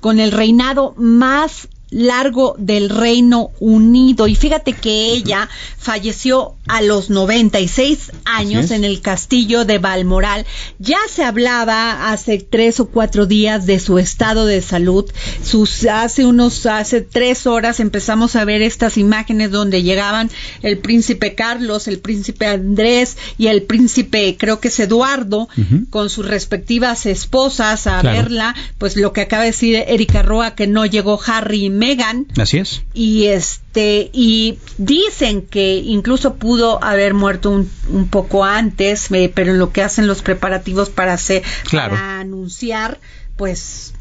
[0.00, 4.26] con el reinado más largo del Reino Unido.
[4.26, 5.48] Y fíjate que ella
[5.78, 10.46] falleció a los 96 años en el castillo de Balmoral.
[10.78, 15.10] Ya se hablaba hace tres o cuatro días de su estado de salud.
[15.42, 20.30] Sus, hace unos, hace tres horas empezamos a ver estas imágenes donde llegaban
[20.62, 25.48] el príncipe Carlos, el príncipe Andrés y el príncipe, creo que es Eduardo,
[25.90, 28.54] con sus respectivas esposas a verla.
[28.78, 32.26] Pues lo que acaba de decir Erika Roa, que no llegó Harry y Megan.
[32.40, 32.82] Así es.
[32.94, 39.50] Y este y dicen que incluso pudo haber muerto un, un poco antes, eh, pero
[39.52, 41.94] en lo que hacen los preparativos para hacer Claro.
[41.96, 43.00] para anunciar,
[43.36, 43.94] pues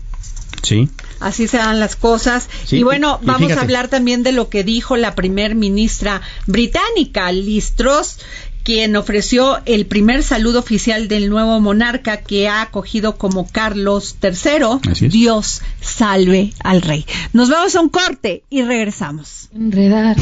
[0.61, 0.89] Sí.
[1.21, 2.49] Así se dan las cosas.
[2.65, 6.21] Sí, y bueno, y- vamos a hablar también de lo que dijo la primer ministra
[6.47, 8.17] británica, Liz Truss,
[8.63, 14.91] quien ofreció el primer saludo oficial del nuevo monarca que ha acogido como Carlos III.
[14.91, 15.13] Así es.
[15.13, 17.05] Dios salve al rey.
[17.33, 19.49] Nos vamos a un corte y regresamos.
[19.53, 20.15] Enredar.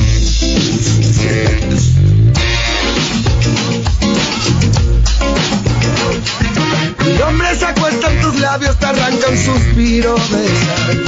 [7.05, 11.03] El hombre se acuesta en tus labios, te arranca un suspiro de sal.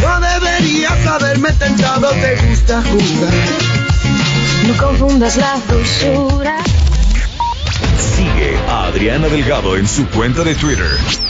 [0.00, 3.79] No deberías haberme tentado, te gusta jugar.
[4.78, 6.56] Confundas la dulzura.
[8.16, 11.29] Sigue a Adriana Delgado en su cuenta de Twitter.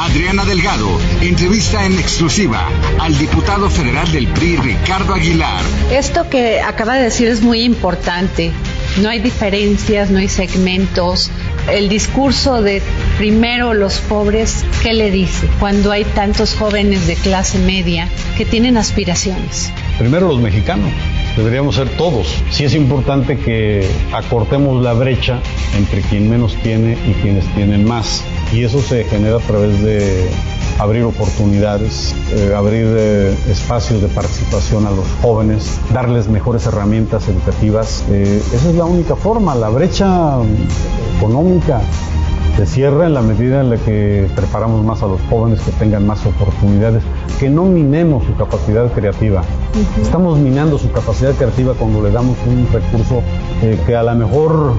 [0.00, 0.88] Adriana Delgado
[1.20, 2.66] entrevista en exclusiva
[2.98, 5.62] al diputado federal del PRI, Ricardo Aguilar.
[5.92, 8.50] Esto que acaba de decir es muy importante.
[9.02, 11.30] No hay diferencias, no hay segmentos.
[11.70, 12.80] El discurso de
[13.18, 15.46] primero los pobres, ¿qué le dice?
[15.58, 18.08] Cuando hay tantos jóvenes de clase media
[18.38, 19.70] que tienen aspiraciones.
[19.98, 20.90] Primero los mexicanos,
[21.36, 22.42] deberíamos ser todos.
[22.48, 25.40] Sí es importante que acortemos la brecha
[25.76, 28.24] entre quien menos tiene y quienes tienen más.
[28.52, 30.28] Y eso se genera a través de
[30.80, 38.04] abrir oportunidades, eh, abrir eh, espacios de participación a los jóvenes, darles mejores herramientas educativas.
[38.10, 39.54] Eh, esa es la única forma.
[39.54, 40.38] La brecha
[41.18, 41.80] económica
[42.56, 46.06] se cierra en la medida en la que preparamos más a los jóvenes que tengan
[46.06, 47.02] más oportunidades,
[47.38, 49.42] que no minemos su capacidad creativa.
[50.00, 53.22] Estamos minando su capacidad creativa cuando le damos un recurso
[53.86, 54.74] que a lo mejor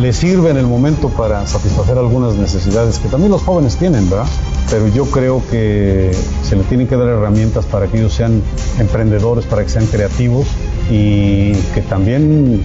[0.00, 4.26] le sirve en el momento para satisfacer algunas necesidades que también los jóvenes tienen, ¿verdad?
[4.70, 6.10] Pero yo creo que
[6.42, 8.42] se le tienen que dar herramientas para que ellos sean
[8.78, 10.46] emprendedores, para que sean creativos
[10.90, 12.64] y que también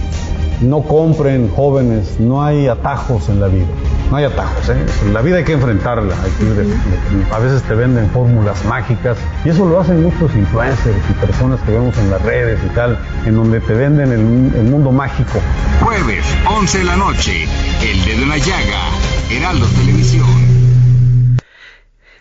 [0.62, 3.66] no compren jóvenes, no hay atajos en la vida.
[4.10, 4.76] No hay atajos, ¿eh?
[5.12, 6.14] La vida hay que enfrentarla.
[6.22, 11.12] hay que- a veces te venden fórmulas mágicas y eso lo hacen muchos influencers y
[11.26, 14.92] personas que vemos en las redes y tal, en donde te venden el, el mundo
[14.92, 15.40] mágico.
[15.80, 17.48] Jueves, 11 de la noche,
[17.82, 18.90] El Dedo en la Llaga,
[19.30, 20.55] Heraldo Televisión.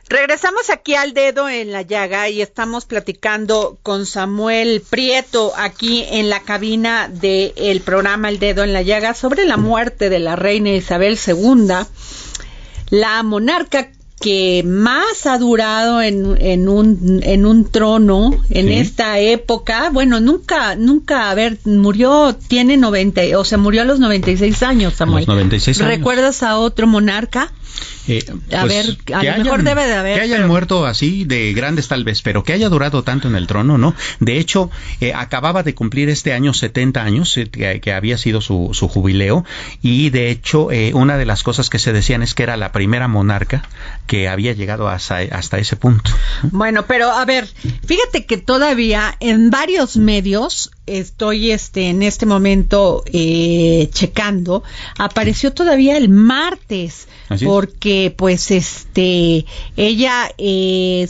[0.07, 6.29] Regresamos aquí al dedo en la llaga y estamos platicando con Samuel Prieto aquí en
[6.29, 10.69] la cabina del programa El Dedo en la Llaga sobre la muerte de la reina
[10.69, 11.71] Isabel II,
[12.91, 13.89] la monarca
[14.19, 19.89] que más ha durado en, en, un, en un trono en esta época.
[19.91, 24.93] Bueno, nunca, nunca, a ver, murió, tiene 90, o sea, murió a los 96 años,
[24.95, 25.25] Samuel.
[25.25, 25.97] Los 96 años.
[25.97, 27.51] ¿Recuerdas a otro monarca?
[28.07, 28.23] Eh,
[28.55, 30.15] a pues, ver, a lo hayan- mejor debe de haber.
[30.15, 33.35] Que hayan pero- muerto así de grandes tal vez, pero que haya durado tanto en
[33.35, 33.95] el trono, ¿no?
[34.19, 34.69] De hecho,
[35.01, 38.87] eh, acababa de cumplir este año 70 años, eh, que, que había sido su, su
[38.87, 39.43] jubileo,
[39.81, 42.71] y de hecho, eh, una de las cosas que se decían es que era la
[42.71, 43.67] primera monarca
[44.07, 46.11] que había llegado hasta, hasta ese punto.
[46.43, 47.47] Bueno, pero a ver,
[47.85, 54.63] fíjate que todavía en varios medios estoy este en este momento eh, checando
[54.99, 57.07] apareció todavía el martes
[57.43, 61.07] porque pues este ella eh,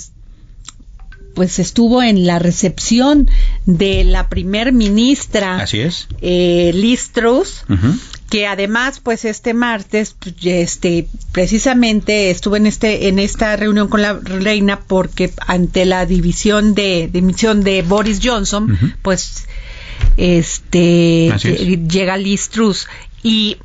[1.33, 3.29] pues estuvo en la recepción
[3.65, 6.07] de la primer ministra Así es.
[6.21, 7.97] eh, Liz Truss Ujú.
[8.29, 14.01] Que además pues este martes pues, este precisamente estuve en este en esta reunión con
[14.01, 19.47] la reina porque ante la división de dimisión de Boris Johnson pues
[20.17, 21.43] este es.
[21.45, 22.87] lle- llega Liz Truss
[23.23, 23.57] y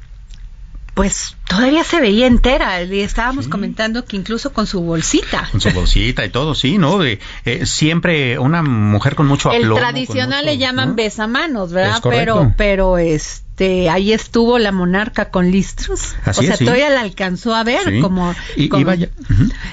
[0.94, 5.70] pues todavía se veía entera y estábamos comentando que incluso con su bolsita Con su
[5.70, 6.98] bolsita y todo, sí, ¿no?
[6.98, 9.76] De, eh, siempre una mujer con mucho el aplomo.
[9.76, 10.94] con tradicional mucho- le llaman ¿no?
[10.96, 12.00] besamanos, ¿verdad?
[12.02, 13.49] Pero, pero este,
[13.90, 16.14] ahí estuvo la monarca con Listros.
[16.24, 16.64] Así o sea, es, sí.
[16.64, 18.00] todavía la alcanzó a ver, Sí.
[18.00, 18.84] como, Y, y.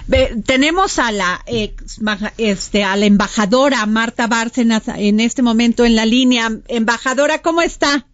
[0.08, 2.00] Ve, tenemos a la ex,
[2.38, 6.52] este, a la embajadora Marta Bárcenas en este momento en la línea.
[6.68, 8.08] Embajadora, ¿cómo está?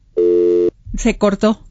[0.97, 1.61] Se cortó.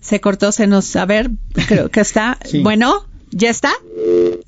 [0.00, 1.30] Se cortó, se nos, a ver,
[1.68, 2.38] creo que está.
[2.44, 2.60] Sí.
[2.62, 3.72] Bueno, ¿ya está?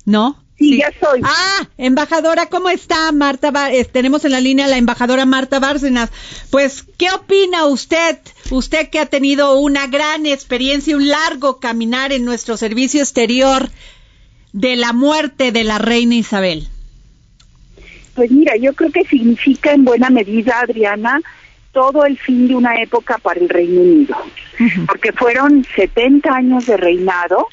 [0.05, 0.42] ¿No?
[0.69, 1.21] Sí, ya estoy.
[1.23, 3.51] Ah, embajadora, ¿cómo está Marta?
[3.51, 6.09] Bár- eh, tenemos en la línea a la embajadora Marta Bárcenas.
[6.49, 8.17] Pues, ¿qué opina usted?
[8.51, 13.69] Usted que ha tenido una gran experiencia, un largo caminar en nuestro servicio exterior
[14.53, 16.67] de la muerte de la reina Isabel.
[18.15, 21.19] Pues mira, yo creo que significa en buena medida, Adriana,
[21.71, 24.15] todo el fin de una época para el Reino Unido,
[24.85, 27.47] porque fueron 70 años de reinado.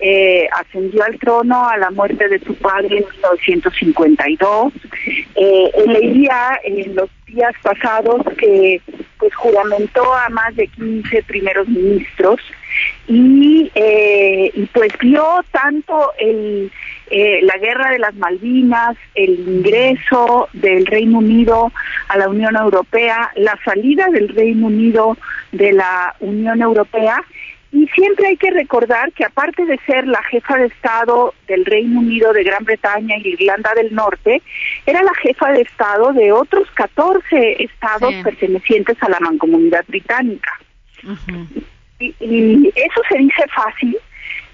[0.00, 4.72] Eh, ascendió al trono a la muerte de su padre en 1952.
[5.36, 8.80] Eh, leía en los días pasados que
[9.18, 12.40] pues juramentó a más de 15 primeros ministros
[13.06, 16.70] y, eh, y pues vio tanto el,
[17.10, 21.72] eh, la guerra de las Malvinas, el ingreso del Reino Unido
[22.08, 25.16] a la Unión Europea, la salida del Reino Unido
[25.52, 27.22] de la Unión Europea.
[27.72, 32.00] Y siempre hay que recordar que aparte de ser la jefa de Estado del Reino
[32.00, 34.42] Unido, de Gran Bretaña y Irlanda del Norte,
[34.86, 38.22] era la jefa de Estado de otros 14 estados Sí.
[38.24, 40.50] pertenecientes a la mancomunidad británica.
[42.00, 43.96] Y, y eso se dice fácil,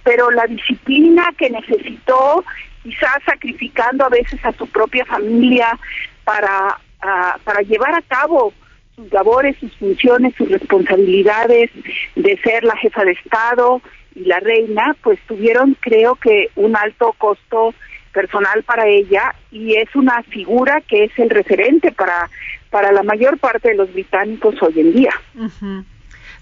[0.05, 2.45] pero la disciplina que necesitó,
[2.83, 5.79] quizás sacrificando a veces a su propia familia
[6.25, 8.53] para, ah, para llevar a cabo
[8.97, 11.71] sus labores, sus funciones, sus responsabilidades
[12.15, 13.83] de ser la jefa de Estado
[14.15, 17.75] y la reina, pues tuvieron creo que un alto costo
[18.13, 22.31] personal para ella y es una figura que es el referente para,
[22.71, 25.13] para la mayor parte de los británicos hoy en día.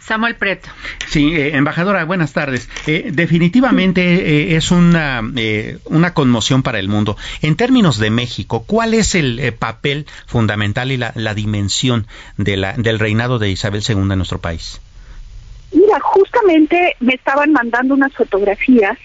[0.05, 0.69] Samuel Preto.
[1.07, 2.69] Sí, eh, embajadora, buenas tardes.
[2.87, 7.17] Eh, definitivamente eh, es una, eh, una conmoción para el mundo.
[7.41, 12.59] En términos de México, ¿cuál es el eh, papel fundamental y la, la dimensión de
[12.59, 14.81] la, del reinado de Isabel II en nuestro país?
[15.73, 18.99] Mira, justamente me estaban mandando unas fotografías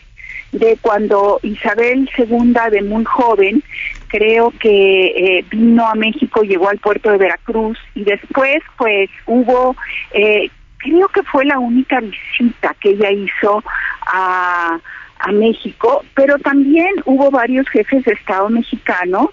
[0.52, 3.64] de cuando Isabel II de muy joven,
[4.08, 9.76] creo que eh, vino a México, llegó al puerto de Veracruz y después pues hubo,
[10.12, 10.50] eh,
[10.80, 13.64] creo que fue la única visita que ella hizo
[14.08, 14.80] a,
[15.20, 19.28] a México, pero también hubo varios jefes de Estado mexicanos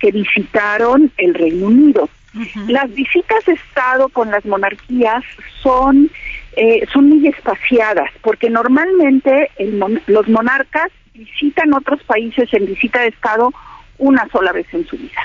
[0.00, 2.08] que visitaron el Reino Unido.
[2.68, 5.24] Las visitas de Estado con las monarquías
[5.62, 6.10] son,
[6.56, 13.00] eh, son muy espaciadas, porque normalmente el mon- los monarcas visitan otros países en visita
[13.00, 13.52] de Estado
[13.96, 15.22] una sola vez en su vida.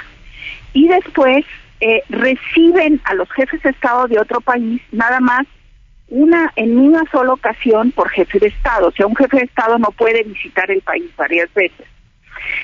[0.74, 1.44] Y después
[1.82, 5.46] eh, reciben a los jefes de Estado de otro país nada más
[6.12, 8.90] una en una sola ocasión por jefe de Estado.
[8.90, 11.88] O sea, un jefe de Estado no puede visitar el país varias veces.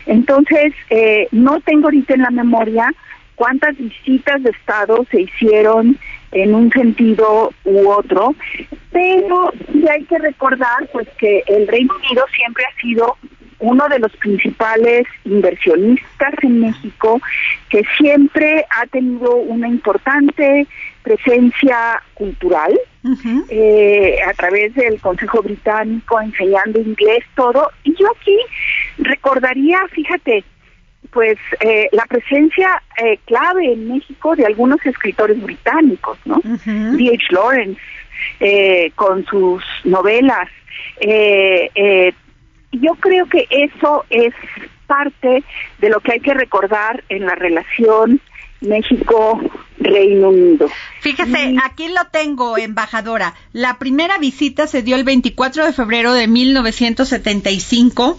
[0.06, 2.94] Entonces, eh, no tengo ahorita en la memoria
[3.36, 5.98] cuántas visitas de Estado se hicieron
[6.32, 8.36] en un sentido u otro,
[8.92, 13.16] pero sí hay que recordar pues que el Reino Unido siempre ha sido
[13.60, 17.22] uno de los principales inversionistas en México,
[17.70, 20.68] que siempre ha tenido una importante
[21.08, 22.78] presencia cultural
[23.50, 27.72] eh, a través del Consejo Británico, enseñando inglés, todo.
[27.86, 28.38] Y yo aquí
[28.98, 30.44] recordaría, fíjate,
[31.12, 36.42] pues eh, la presencia eh, clave en México de algunos escritores británicos, ¿no?
[36.44, 37.28] D.H.
[37.30, 37.80] Lawrence,
[38.42, 40.50] eh, con sus novelas.
[42.74, 44.34] yo creo que eso es
[44.86, 45.44] parte
[45.80, 48.20] de lo que hay que recordar en la relación
[49.78, 50.70] México-Reino Unido.
[51.02, 53.36] Fíjese, aquí lo tengo, embajadora.
[53.54, 58.18] La primera visita se dio el 24 de febrero de 1975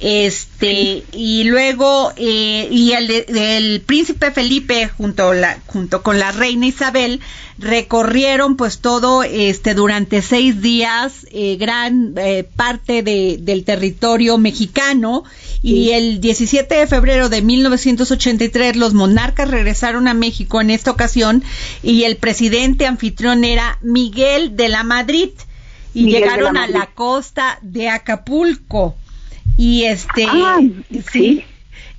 [0.00, 6.66] este y luego eh, y el, el, príncipe Felipe junto la junto con la reina
[6.66, 7.20] Isabel
[7.60, 15.24] recorrieron pues todo este durante seis días eh, gran eh, parte de, del territorio mexicano.
[15.62, 21.44] Y el 17 de febrero de 1983 los monarcas regresaron a México en esta ocasión
[21.82, 25.28] y el presidente anfitrión era Miguel de la Madrid.
[25.92, 28.94] Y llegaron a la costa de Acapulco
[29.56, 30.26] y este,
[31.10, 31.44] sí.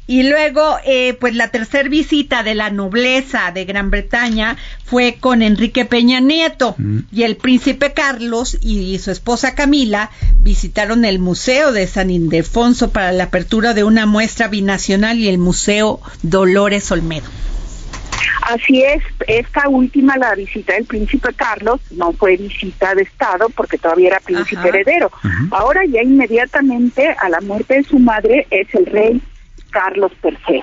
[0.08, 5.42] Y luego, eh, pues la tercera visita de la nobleza de Gran Bretaña fue con
[5.42, 7.00] Enrique Peña Nieto mm.
[7.14, 13.14] y el príncipe Carlos y su esposa Camila visitaron el Museo de San Ildefonso para
[13.14, 17.30] la apertura de una muestra binacional y el Museo Dolores Olmedo.
[18.44, 23.78] Así es, esta última, la visita del príncipe Carlos, no fue visita de Estado porque
[23.78, 25.12] todavía era príncipe heredero.
[25.52, 29.22] Ahora ya inmediatamente a la muerte de su madre es el rey
[29.72, 30.62] Carlos III.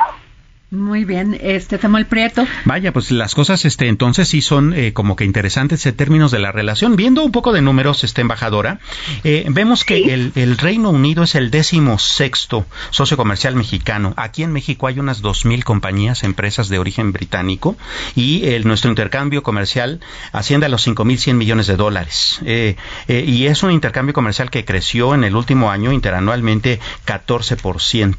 [0.71, 2.47] Muy bien, este Samuel Prieto.
[2.67, 6.41] Vaya, pues las cosas este entonces sí son eh, como que interesantes en términos de
[6.41, 6.95] la relación.
[6.95, 8.79] Viendo un poco de números, este embajadora,
[9.25, 14.13] eh, vemos que el, Reino Unido es el décimo sexto socio comercial mexicano.
[14.19, 17.79] Aquí en México hay unas dos mil compañías, empresas de origen británico
[18.15, 20.01] y el, nuestro intercambio comercial
[20.33, 22.41] asciende a los cinco mil cien millones de dólares.
[22.45, 22.77] Eh,
[23.09, 28.17] y es un intercambio comercial que creció en el último año interanualmente 14%.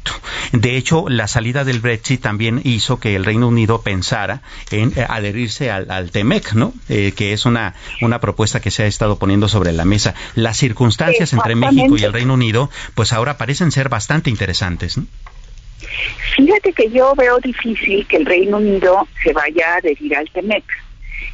[0.50, 5.06] De hecho, la salida del Brexit también hizo que el Reino Unido pensara en eh,
[5.08, 6.72] adherirse al, TEMEC, ¿no?
[6.88, 10.14] Eh, que es una, una propuesta que se ha estado poniendo sobre la mesa.
[10.34, 14.98] Las circunstancias entre México y el Reino Unido, pues ahora parecen ser bastante interesantes.
[16.36, 20.64] Fíjate que yo veo difícil que el Reino Unido se vaya a adherir al TEMEC.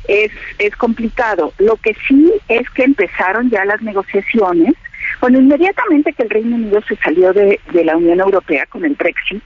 [0.09, 1.53] Es, es complicado.
[1.59, 4.75] Lo que sí es que empezaron ya las negociaciones.
[5.21, 9.43] Bueno, inmediatamente que el Reino Unido se salió de, la Unión Europea con el Brexit,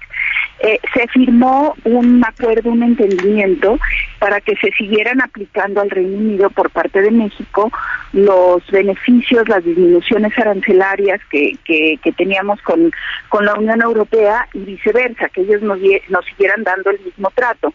[0.60, 3.78] eh, se firmó un acuerdo, un entendimiento
[4.18, 7.70] para que se siguieran aplicando al Reino Unido por parte de México
[8.12, 12.92] los beneficios, las disminuciones arancelarias que, que, teníamos con,
[13.28, 17.72] con la Unión Europea y viceversa, que ellos nos, nos siguieran dando el mismo trato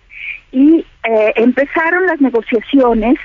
[0.56, 3.16] y eh, empezaron las negociaciones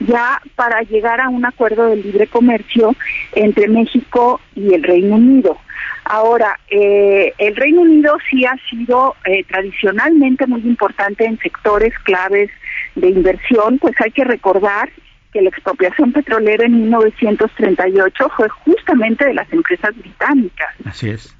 [0.00, 2.96] ya para llegar a un acuerdo de libre comercio
[3.32, 5.56] entre México y el Reino Unido.
[6.04, 12.50] Ahora, eh, el Reino Unido sí ha sido eh, tradicionalmente muy importante en sectores claves
[12.96, 14.90] de inversión, pues hay que recordar
[15.32, 20.74] que la expropiación petrolera en 1938 fue justamente de las empresas británicas.
[20.84, 21.36] Así es.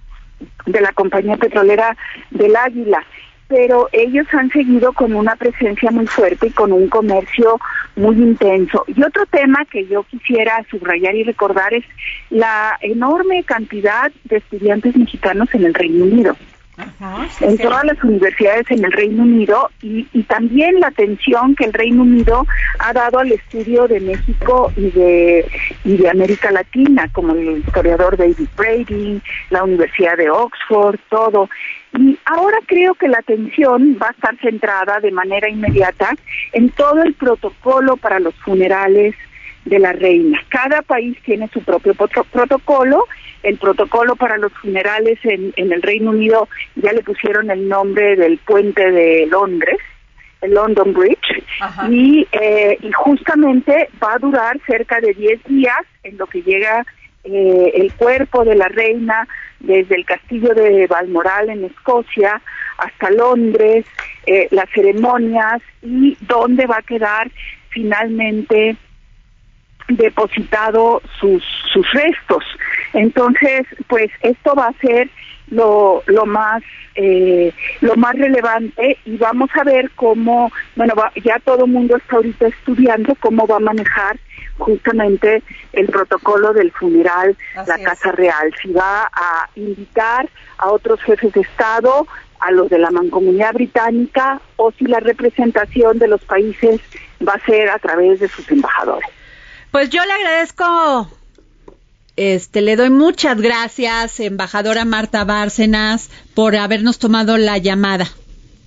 [0.66, 1.96] De la compañía petrolera
[2.30, 3.04] del Águila
[3.50, 7.58] pero ellos han seguido con una presencia muy fuerte y con un comercio
[7.96, 8.84] muy intenso.
[8.86, 11.84] Y otro tema que yo quisiera subrayar y recordar es
[12.30, 16.36] la enorme cantidad de estudiantes mexicanos en el Reino Unido
[17.40, 22.02] en todas las universidades en el Reino Unido y, también la atención que el Reino
[22.02, 22.46] Unido
[22.78, 25.46] ha dado al estudio de México y de,
[25.84, 29.20] y de América Latina, como el historiador David Brady,
[29.50, 31.48] la Universidad de Oxford, todo.
[31.98, 36.14] Y ahora creo que la atención va a estar centrada de manera inmediata
[36.52, 39.14] en todo el protocolo para los funerales
[39.64, 40.42] de la reina.
[40.48, 43.06] Cada país tiene su propio protocolo
[43.42, 48.38] el protocolo para los funerales en, el Reino Unido ya le pusieron el nombre del
[48.38, 49.78] puente de Londres,
[50.42, 51.42] el London Bridge,
[51.88, 56.84] y, eh, y justamente va a durar cerca de 10 días en lo que llega
[57.24, 59.26] eh, el cuerpo de la reina
[59.58, 62.40] desde el castillo de Balmoral en Escocia
[62.78, 63.84] hasta Londres,
[64.26, 67.30] eh, las ceremonias y dónde va a quedar
[67.68, 68.76] finalmente
[69.96, 72.44] depositado sus, sus restos.
[72.92, 75.10] Entonces, pues esto va a ser
[75.50, 76.62] lo, lo más
[76.94, 82.16] eh, lo más relevante y vamos a ver cómo, bueno, ya todo el mundo está
[82.16, 84.18] ahorita estudiando cómo va a manejar
[84.58, 90.28] justamente el protocolo del funeral, la Casa Real, si va a invitar
[90.58, 92.06] a otros jefes de Estado,
[92.40, 96.80] a los de la mancomunidad británica, o si la representación de los países
[97.26, 99.08] va a ser a través de sus embajadores.
[99.70, 101.08] Pues yo le agradezco
[102.16, 108.06] este, le doy muchas gracias, embajadora Marta Bárcenas, por habernos tomado la llamada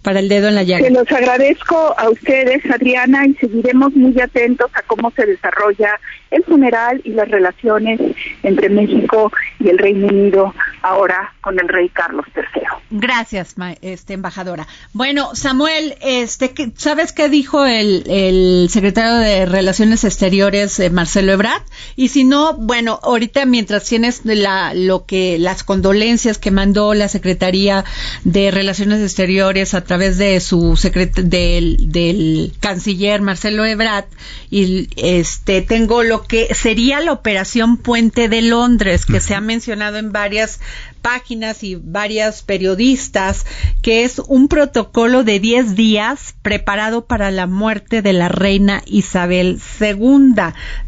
[0.02, 0.86] para el dedo en la llaga.
[0.86, 6.00] Se los agradezco a ustedes, Adriana, y seguiremos muy atentos a cómo se desarrolla
[6.32, 8.00] el funeral y las relaciones
[8.42, 10.54] entre México y el Reino Unido
[10.84, 12.64] ahora con el rey Carlos III.
[12.92, 14.68] Gracias, este, embajadora.
[14.92, 21.64] Bueno, Samuel, este, ¿sabes qué dijo el, el secretario de Relaciones Exteriores, eh, Marcelo Ebrard?
[21.96, 27.08] Y si no, bueno, ahorita mientras tienes la, lo que, las condolencias que mandó la
[27.08, 27.84] Secretaría
[28.26, 34.06] de Relaciones Exteriores a través de su secret del, del canciller Marcelo Ebrard,
[34.52, 39.98] y este, tengo lo que sería la operación Puente de Londres, que se ha mencionado
[39.98, 40.60] en varias
[41.04, 43.46] páginas y varias periodistas,
[43.84, 49.60] que es un protocolo de 10 días preparado para la muerte de la reina Isabel
[49.80, 50.34] II,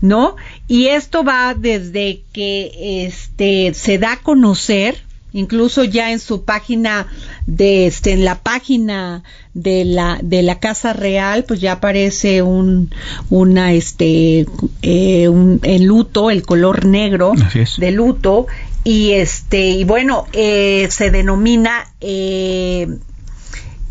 [0.01, 0.37] ¿no?
[0.67, 5.03] Y esto va desde que este se da a conocer
[5.35, 7.07] incluso ya en su página
[7.45, 12.89] de este en la página de la de la casa real pues ya aparece un
[13.29, 14.45] una este
[14.81, 17.33] eh, un, en luto el color negro
[17.77, 18.47] de luto
[18.85, 22.87] y este y bueno eh, se denomina eh,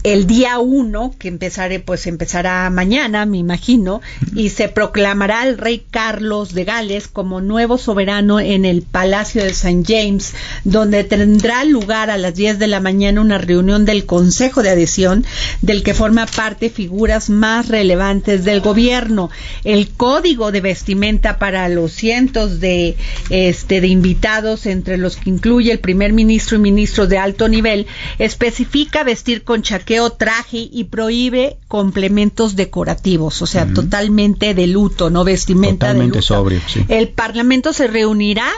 [0.05, 4.03] el día uno, que empezaré, pues empezará mañana, me imagino,
[4.35, 9.49] y se proclamará al rey Carlos de Gales como nuevo soberano en el Palacio de
[9.49, 9.83] St.
[9.87, 10.35] James,
[10.65, 15.25] donde tendrá lugar a las 10 de la mañana una reunión del Consejo de Adhesión,
[15.63, 19.31] del que forma parte figuras más relevantes del gobierno.
[19.65, 22.99] El código de vestimenta para los cientos de,
[23.31, 27.87] este, de invitados, entre los que incluye el primer ministro y ministro de alto nivel,
[28.19, 35.25] especifica vestir con chaqueta traje y prohíbe complementos decorativos, o sea, totalmente de luto, no
[35.25, 36.23] vestimenta de luto.
[36.23, 38.49] sobrio, El Parlamento se reunirá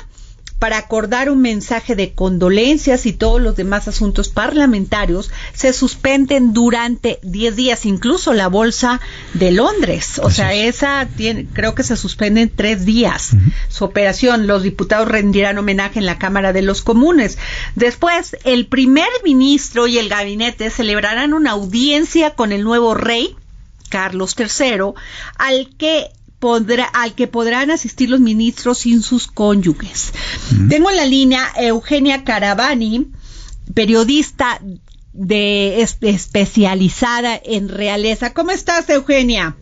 [0.58, 7.18] para acordar un mensaje de condolencias y todos los demás asuntos parlamentarios se suspenden durante
[7.22, 9.00] 10 días, incluso la bolsa
[9.34, 10.18] de Londres.
[10.22, 13.32] O sea, esa tiene, creo que se suspende en tres días
[13.68, 14.46] su operación.
[14.46, 17.38] Los diputados rendirán homenaje en la Cámara de los Comunes.
[17.74, 23.36] Después, el primer ministro y el gabinete celebrarán una audiencia con el nuevo rey.
[23.88, 24.94] Carlos III,
[25.38, 26.10] al que
[26.54, 30.12] al que podrán asistir los ministros sin sus cónyuges.
[30.68, 33.08] Tengo en la línea Eugenia Caravani,
[33.74, 34.60] periodista
[35.12, 38.32] de especializada en realeza.
[38.32, 39.56] ¿Cómo estás, Eugenia?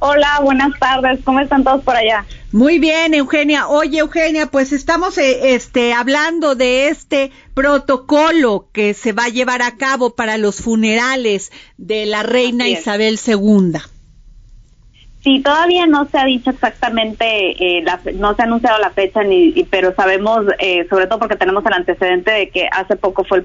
[0.00, 1.18] Hola, buenas tardes.
[1.24, 2.24] ¿Cómo están todos por allá?
[2.52, 3.66] Muy bien, Eugenia.
[3.66, 9.60] Oye, Eugenia, pues estamos eh, este hablando de este protocolo que se va a llevar
[9.60, 13.80] a cabo para los funerales de la reina Isabel II.
[15.20, 19.52] Sí, todavía no se ha dicho exactamente, eh, no se ha anunciado la fecha, ni,
[19.68, 23.44] pero sabemos, eh, sobre todo porque tenemos el antecedente de que hace poco fue el,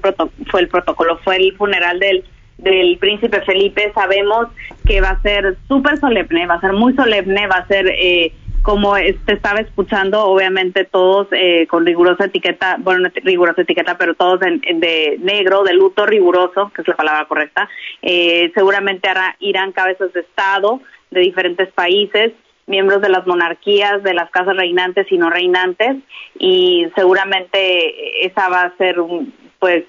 [0.50, 2.24] fue el protocolo, fue el funeral del,
[2.58, 4.48] del príncipe Felipe, sabemos
[4.86, 8.32] que va a ser súper solemne, va a ser muy solemne, va a ser eh,
[8.64, 14.14] como te estaba escuchando, obviamente todos eh, con rigurosa etiqueta, bueno, no rigurosa etiqueta, pero
[14.14, 17.68] todos de negro, de luto riguroso, que es la palabra correcta,
[18.00, 20.80] eh, seguramente hará, irán cabezas de Estado,
[21.14, 22.32] de diferentes países,
[22.66, 25.96] miembros de las monarquías, de las casas reinantes y no reinantes,
[26.38, 29.84] y seguramente esa va a ser un, pues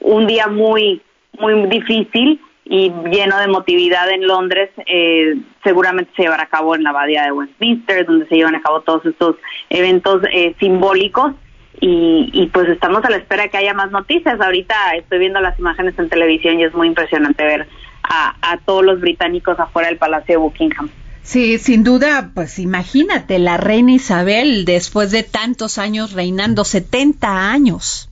[0.00, 1.02] un día muy
[1.38, 4.70] muy difícil y lleno de emotividad en Londres.
[4.86, 8.62] Eh, seguramente se llevará a cabo en la abadía de Westminster, donde se llevan a
[8.62, 9.36] cabo todos estos
[9.70, 11.32] eventos eh, simbólicos.
[11.80, 14.40] Y, y, pues estamos a la espera de que haya más noticias.
[14.40, 17.68] Ahorita estoy viendo las imágenes en televisión y es muy impresionante ver
[18.08, 20.90] a, todos los británicos afuera del Palacio de Buckingham.
[21.22, 28.08] Sí, sin duda, pues imagínate, la reina Isabel, después de tantos años reinando, 70 años.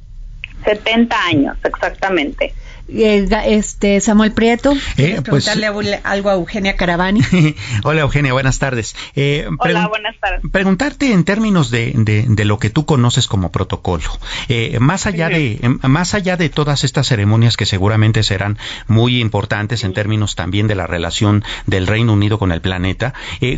[0.64, 2.52] 70 años, exactamente.
[2.88, 7.20] Eh, este Samuel Prieto, eh, pues, preguntarle algo a Eugenia Caravani?
[7.84, 8.94] Hola Eugenia, buenas tardes.
[9.16, 10.40] Eh, Hola, buenas tardes.
[10.52, 14.04] Preguntarte en términos de, de, lo que tú conoces como protocolo,
[14.48, 18.56] eh, más allá de em, más allá de todas estas ceremonias que seguramente serán
[18.86, 23.14] muy importantes en términos también de la relación del Reino Unido con el planeta,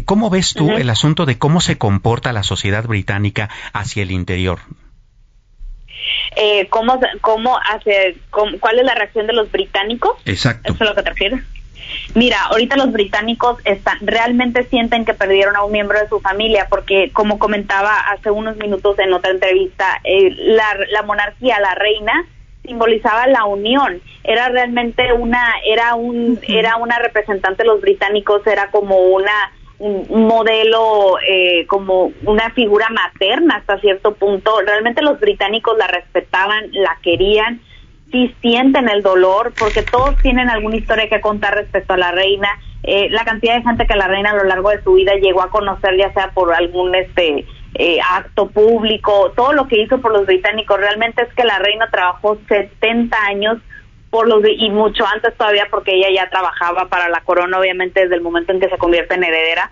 [0.07, 4.61] ¿cómo ves tú el asunto de cómo se comporta la sociedad británica hacia el interior?
[6.37, 10.17] Eh, cómo, cómo hace, cuál es la reacción de los británicos.
[10.25, 10.73] Exacto.
[10.73, 11.41] ¿Eso es lo que te refieres?
[12.15, 16.67] Mira, ahorita los británicos están, realmente sienten que perdieron a un miembro de su familia,
[16.69, 22.27] porque como comentaba hace unos minutos en otra entrevista, eh, la, la monarquía, la reina,
[22.63, 28.71] simbolizaba la unión era realmente una era un era una representante de los británicos era
[28.71, 29.33] como una
[29.79, 36.71] un, modelo eh, como una figura materna hasta cierto punto realmente los británicos la respetaban
[36.73, 37.61] la querían
[38.11, 42.49] sí sienten el dolor porque todos tienen alguna historia que contar respecto a la reina
[42.83, 45.43] eh, la cantidad de gente que la reina a lo largo de su vida llegó
[45.43, 50.13] a conocer ya sea por algún este eh, acto público, todo lo que hizo por
[50.13, 50.79] los británicos.
[50.79, 53.59] Realmente es que la reina trabajó 70 años
[54.11, 58.15] por los y mucho antes todavía porque ella ya trabajaba para la corona, obviamente desde
[58.15, 59.71] el momento en que se convierte en heredera.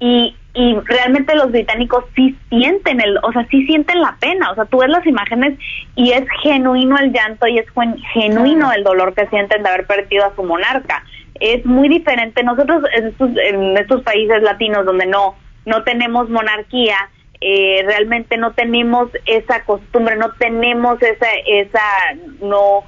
[0.00, 4.54] Y, y realmente los británicos sí sienten el, o sea, sí sienten la pena, o
[4.54, 5.58] sea, tú ves las imágenes
[5.96, 7.66] y es genuino el llanto y es
[8.12, 11.04] genuino el dolor que sienten de haber perdido a su monarca.
[11.40, 15.36] Es muy diferente nosotros en estos, en estos países latinos donde no
[15.68, 16.96] no tenemos monarquía,
[17.40, 21.82] eh, realmente no tenemos esa costumbre, no tenemos esa, esa,
[22.40, 22.84] no,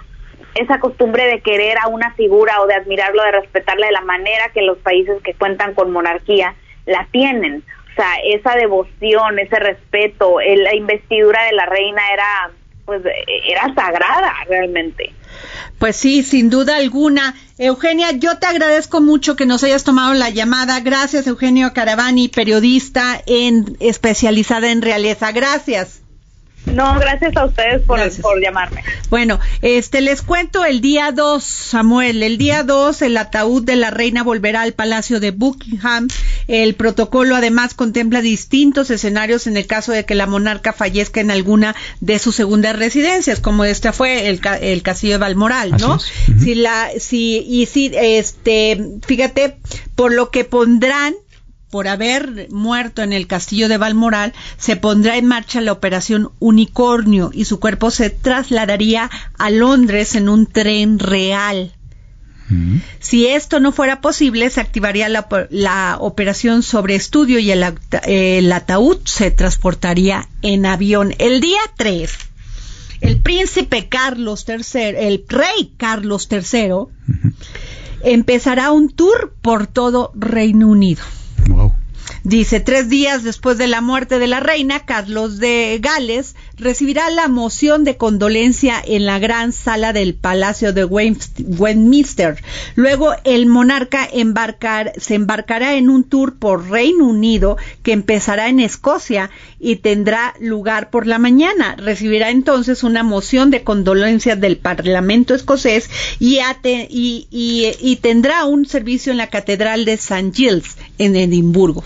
[0.54, 4.50] esa costumbre de querer a una figura o de admirarlo, de respetarle de la manera
[4.52, 6.54] que los países que cuentan con monarquía
[6.86, 7.62] la tienen.
[7.92, 12.50] O sea, esa devoción, ese respeto, la investidura de la reina era,
[12.84, 13.02] pues,
[13.46, 15.12] era sagrada realmente.
[15.78, 17.34] Pues sí, sin duda alguna.
[17.58, 20.80] Eugenia, yo te agradezco mucho que nos hayas tomado la llamada.
[20.80, 25.32] Gracias, Eugenio Caravani, periodista en especializada en realeza.
[25.32, 26.02] Gracias.
[26.66, 28.84] No, gracias a ustedes por, por, llamarme.
[29.08, 33.90] Bueno, este les cuento el día 2, Samuel, el día 2 el ataúd de la
[33.90, 36.08] reina volverá al Palacio de Buckingham.
[36.48, 41.30] El protocolo además contempla distintos escenarios en el caso de que la monarca fallezca en
[41.30, 45.98] alguna de sus segundas residencias, como esta fue el, el castillo de Balmoral, ¿no?
[45.98, 49.56] Si la si y si este, fíjate,
[49.94, 51.14] por lo que pondrán
[51.70, 57.30] por haber muerto en el castillo de Balmoral, se pondrá en marcha la operación Unicornio
[57.32, 59.08] y su cuerpo se trasladaría
[59.38, 61.72] a Londres en un tren real.
[62.48, 62.78] Mm.
[62.98, 69.30] Si esto no fuera posible, se activaría la, operación sobre estudio y el, ataúd se
[69.30, 71.14] transportaría en avión.
[71.18, 72.10] El día 3,
[73.00, 76.70] el príncipe Carlos III, el rey Carlos III,
[78.02, 81.02] empezará un tour por todo Reino Unido.
[82.24, 87.28] Dice, tres días después de la muerte de la reina, Carlos de Gales recibirá la
[87.28, 92.42] moción de condolencia en la gran sala del Palacio de Westminster.
[92.74, 94.08] Luego el monarca
[94.98, 100.90] se embarcará en un tour por Reino Unido que empezará en Escocia y tendrá lugar
[100.90, 101.76] por la mañana.
[101.76, 105.88] Recibirá entonces una moción de condolencia del Parlamento escocés
[106.18, 106.40] y,
[107.30, 110.32] y tendrá un servicio en la Catedral de St.
[110.34, 111.84] Giles en Edimburgo.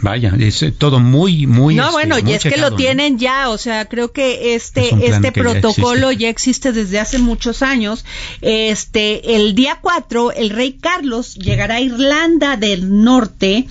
[0.00, 1.76] Vaya, es eh, todo muy, muy.
[1.76, 5.32] No, este, bueno, y es que lo tienen ya, o sea, creo que este, este
[5.32, 6.72] protocolo ya existe.
[6.72, 8.04] desde hace muchos años.
[8.40, 13.66] Este, el día 4, el rey Carlos llegará a Irlanda del Norte.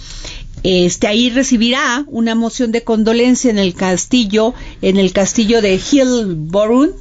[0.63, 6.95] Este, ahí recibirá una moción de condolencia en el castillo, en el castillo de Hillborough,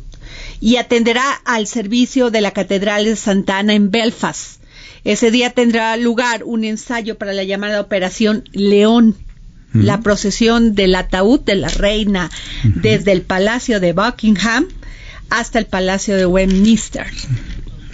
[0.61, 4.62] y atenderá al servicio de la Catedral de Santana en Belfast.
[5.05, 9.17] Ese día tendrá lugar un ensayo para la llamada Operación León.
[9.75, 12.31] La procesión del ataúd de la reina
[12.63, 14.67] desde el Palacio de Buckingham
[15.31, 17.07] hasta el Palacio de Westminster.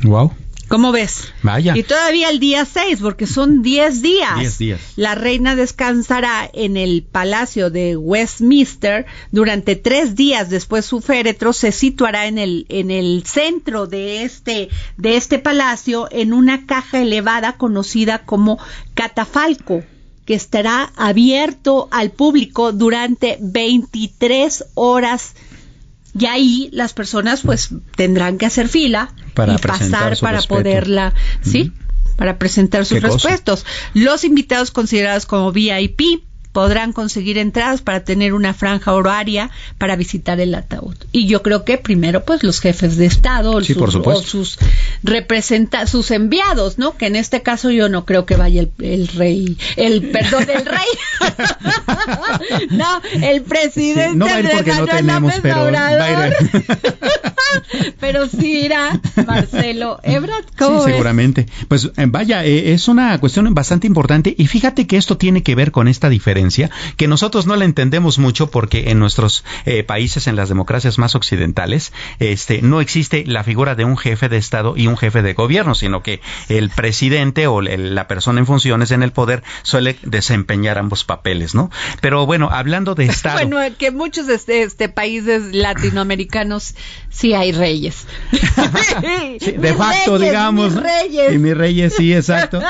[0.03, 0.33] Wow.
[0.69, 1.33] ¿Cómo ves?
[1.43, 1.75] Vaya.
[1.77, 4.39] Y todavía el día 6, porque son 10 días.
[4.39, 4.81] 10 días.
[4.97, 10.51] La reina descansará en el Palacio de Westminster durante tres días.
[10.51, 16.07] Después su féretro se situará en el, en el centro de este, de este palacio
[16.11, 18.59] en una caja elevada conocida como
[18.95, 19.83] catafalco
[20.27, 25.35] que estará abierto al público durante 23 horas
[26.19, 31.73] y ahí las personas pues tendrán que hacer fila para y pasar para poderla, ¿sí?
[32.17, 33.65] Para presentar sus respuestos.
[33.95, 40.41] Los invitados considerados como VIP podrán conseguir entradas para tener una franja horaria para visitar
[40.41, 40.97] el ataúd.
[41.13, 44.59] Y yo creo que primero, pues los jefes de Estado o sus
[45.03, 46.97] representa sus enviados, ¿no?
[46.97, 50.89] Que en este caso yo no creo que vaya el, rey, el perdón, el rey.
[52.71, 54.17] no, el presidente.
[54.17, 55.69] no va a ir porque no tenemos, pero
[58.01, 60.45] pero sí irá Marcelo Ebrard.
[60.59, 61.47] Sí, seguramente.
[61.69, 65.55] Pues eh, vaya, eh, es una cuestión bastante importante y fíjate que esto tiene que
[65.55, 69.83] ver con esta diferencia diferencia que nosotros no la entendemos mucho porque en nuestros eh,
[69.83, 74.37] países, en las democracias más occidentales, este, no existe la figura de un jefe de
[74.37, 78.93] Estado y un jefe de gobierno, sino que el presidente o la persona en funciones
[78.93, 81.71] en el poder suele desempeñar ambos papeles, ¿no?
[82.01, 83.47] Pero bueno, hablando de Estado.
[83.47, 86.75] bueno, que muchos este, este países latinoamericanos
[87.11, 88.07] sí hay reyes.
[89.59, 90.75] de facto, digamos.
[90.75, 91.35] Mis reyes.
[91.35, 92.61] Y mis reyes, sí, exacto.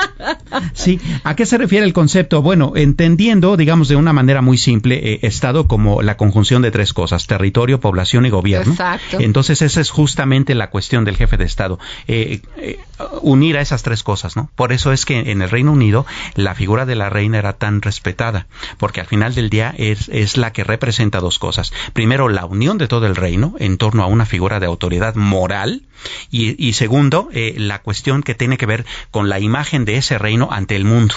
[0.72, 2.40] Sí, ¿a qué se refiere el concepto?
[2.40, 6.94] Bueno, entendiendo, digamos, de una manera muy simple, eh, Estado como la conjunción de tres
[6.94, 8.72] cosas, territorio, población y gobierno.
[8.72, 9.18] Exacto.
[9.20, 11.78] Entonces, esa es justamente la cuestión del jefe de Estado.
[12.06, 12.78] Eh, eh,
[13.20, 14.50] unir a esas tres cosas, ¿no?
[14.54, 17.82] Por eso es que en el Reino Unido la figura de la reina era tan
[17.82, 18.46] respetada,
[18.78, 21.72] porque al final del día es, es la que representa dos cosas.
[21.92, 25.82] Primero, la unión de todo el reino en torno a una figura de autoridad moral
[26.30, 30.48] y, segundo, eh, la cuestión que tiene que ver con la imagen de ese reino
[30.50, 31.14] ante el mundo.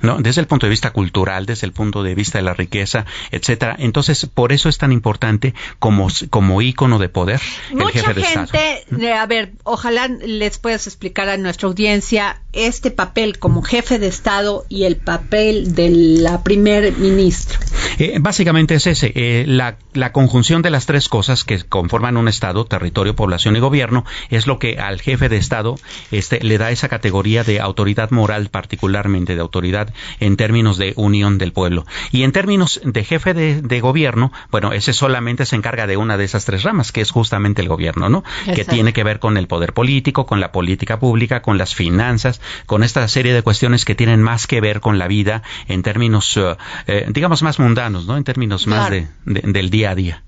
[0.00, 0.18] ¿No?
[0.18, 3.76] Desde el punto de vista cultural, desde el punto de vista de la riqueza, etcétera.
[3.78, 7.40] Entonces, por eso es tan importante como, como ícono de poder
[7.72, 9.14] Mucha el jefe de gente, Estado.
[9.14, 14.64] a ver, ojalá les puedas explicar a nuestra audiencia este papel como jefe de Estado
[14.68, 17.58] y el papel de la primer ministro.
[17.98, 22.28] Eh, básicamente es ese, eh, la, la, conjunción de las tres cosas que conforman un
[22.28, 25.76] Estado, territorio, población y gobierno, es lo que al jefe de Estado
[26.10, 29.85] este, le da esa categoría de autoridad moral, particularmente de autoridad
[30.20, 31.86] en términos de unión del pueblo.
[32.12, 36.16] Y en términos de jefe de, de gobierno, bueno, ese solamente se encarga de una
[36.16, 38.24] de esas tres ramas, que es justamente el gobierno, ¿no?
[38.40, 38.54] Exacto.
[38.54, 42.40] Que tiene que ver con el poder político, con la política pública, con las finanzas,
[42.66, 46.36] con esta serie de cuestiones que tienen más que ver con la vida en términos,
[46.36, 46.56] uh,
[46.86, 48.16] eh, digamos, más mundanos, ¿no?
[48.16, 48.80] En términos claro.
[48.82, 50.22] más de, de, del día a día.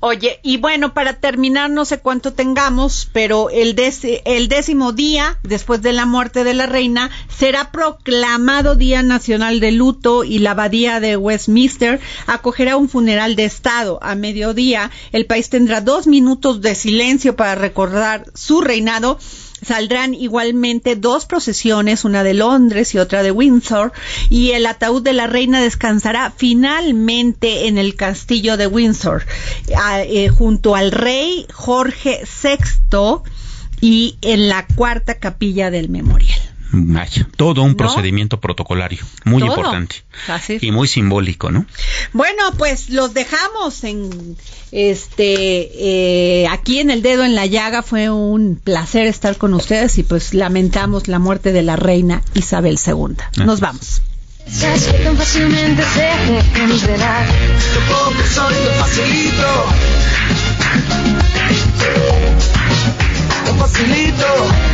[0.00, 3.74] Oye, y bueno, para terminar, no sé cuánto tengamos, pero el,
[4.24, 9.72] el décimo día, después de la muerte de la reina, será proclamado Día Nacional de
[9.72, 13.98] Luto y la Abadía de Westminster acogerá un funeral de Estado.
[14.02, 19.18] A mediodía, el país tendrá dos minutos de silencio para recordar su reinado
[19.64, 23.92] saldrán igualmente dos procesiones, una de Londres y otra de Windsor,
[24.30, 29.24] y el ataúd de la reina descansará finalmente en el castillo de Windsor,
[30.06, 33.22] eh, junto al rey Jorge VI
[33.80, 36.53] y en la cuarta capilla del memorial.
[36.76, 37.76] Vaya, todo un ¿No?
[37.76, 39.50] procedimiento protocolario, muy todo.
[39.50, 39.96] importante
[40.28, 40.58] Así.
[40.60, 41.66] y muy simbólico, ¿no?
[42.12, 44.36] Bueno, pues los dejamos en
[44.72, 47.82] este eh, aquí en el dedo en la llaga.
[47.82, 52.78] Fue un placer estar con ustedes y pues lamentamos la muerte de la reina Isabel
[52.84, 53.16] II.
[53.44, 54.02] Nos vamos.
[54.44, 57.26] que tan fácilmente se dejan enredar.
[57.74, 59.64] Tampoco soy tan facilito.
[63.44, 64.73] Tan facilito.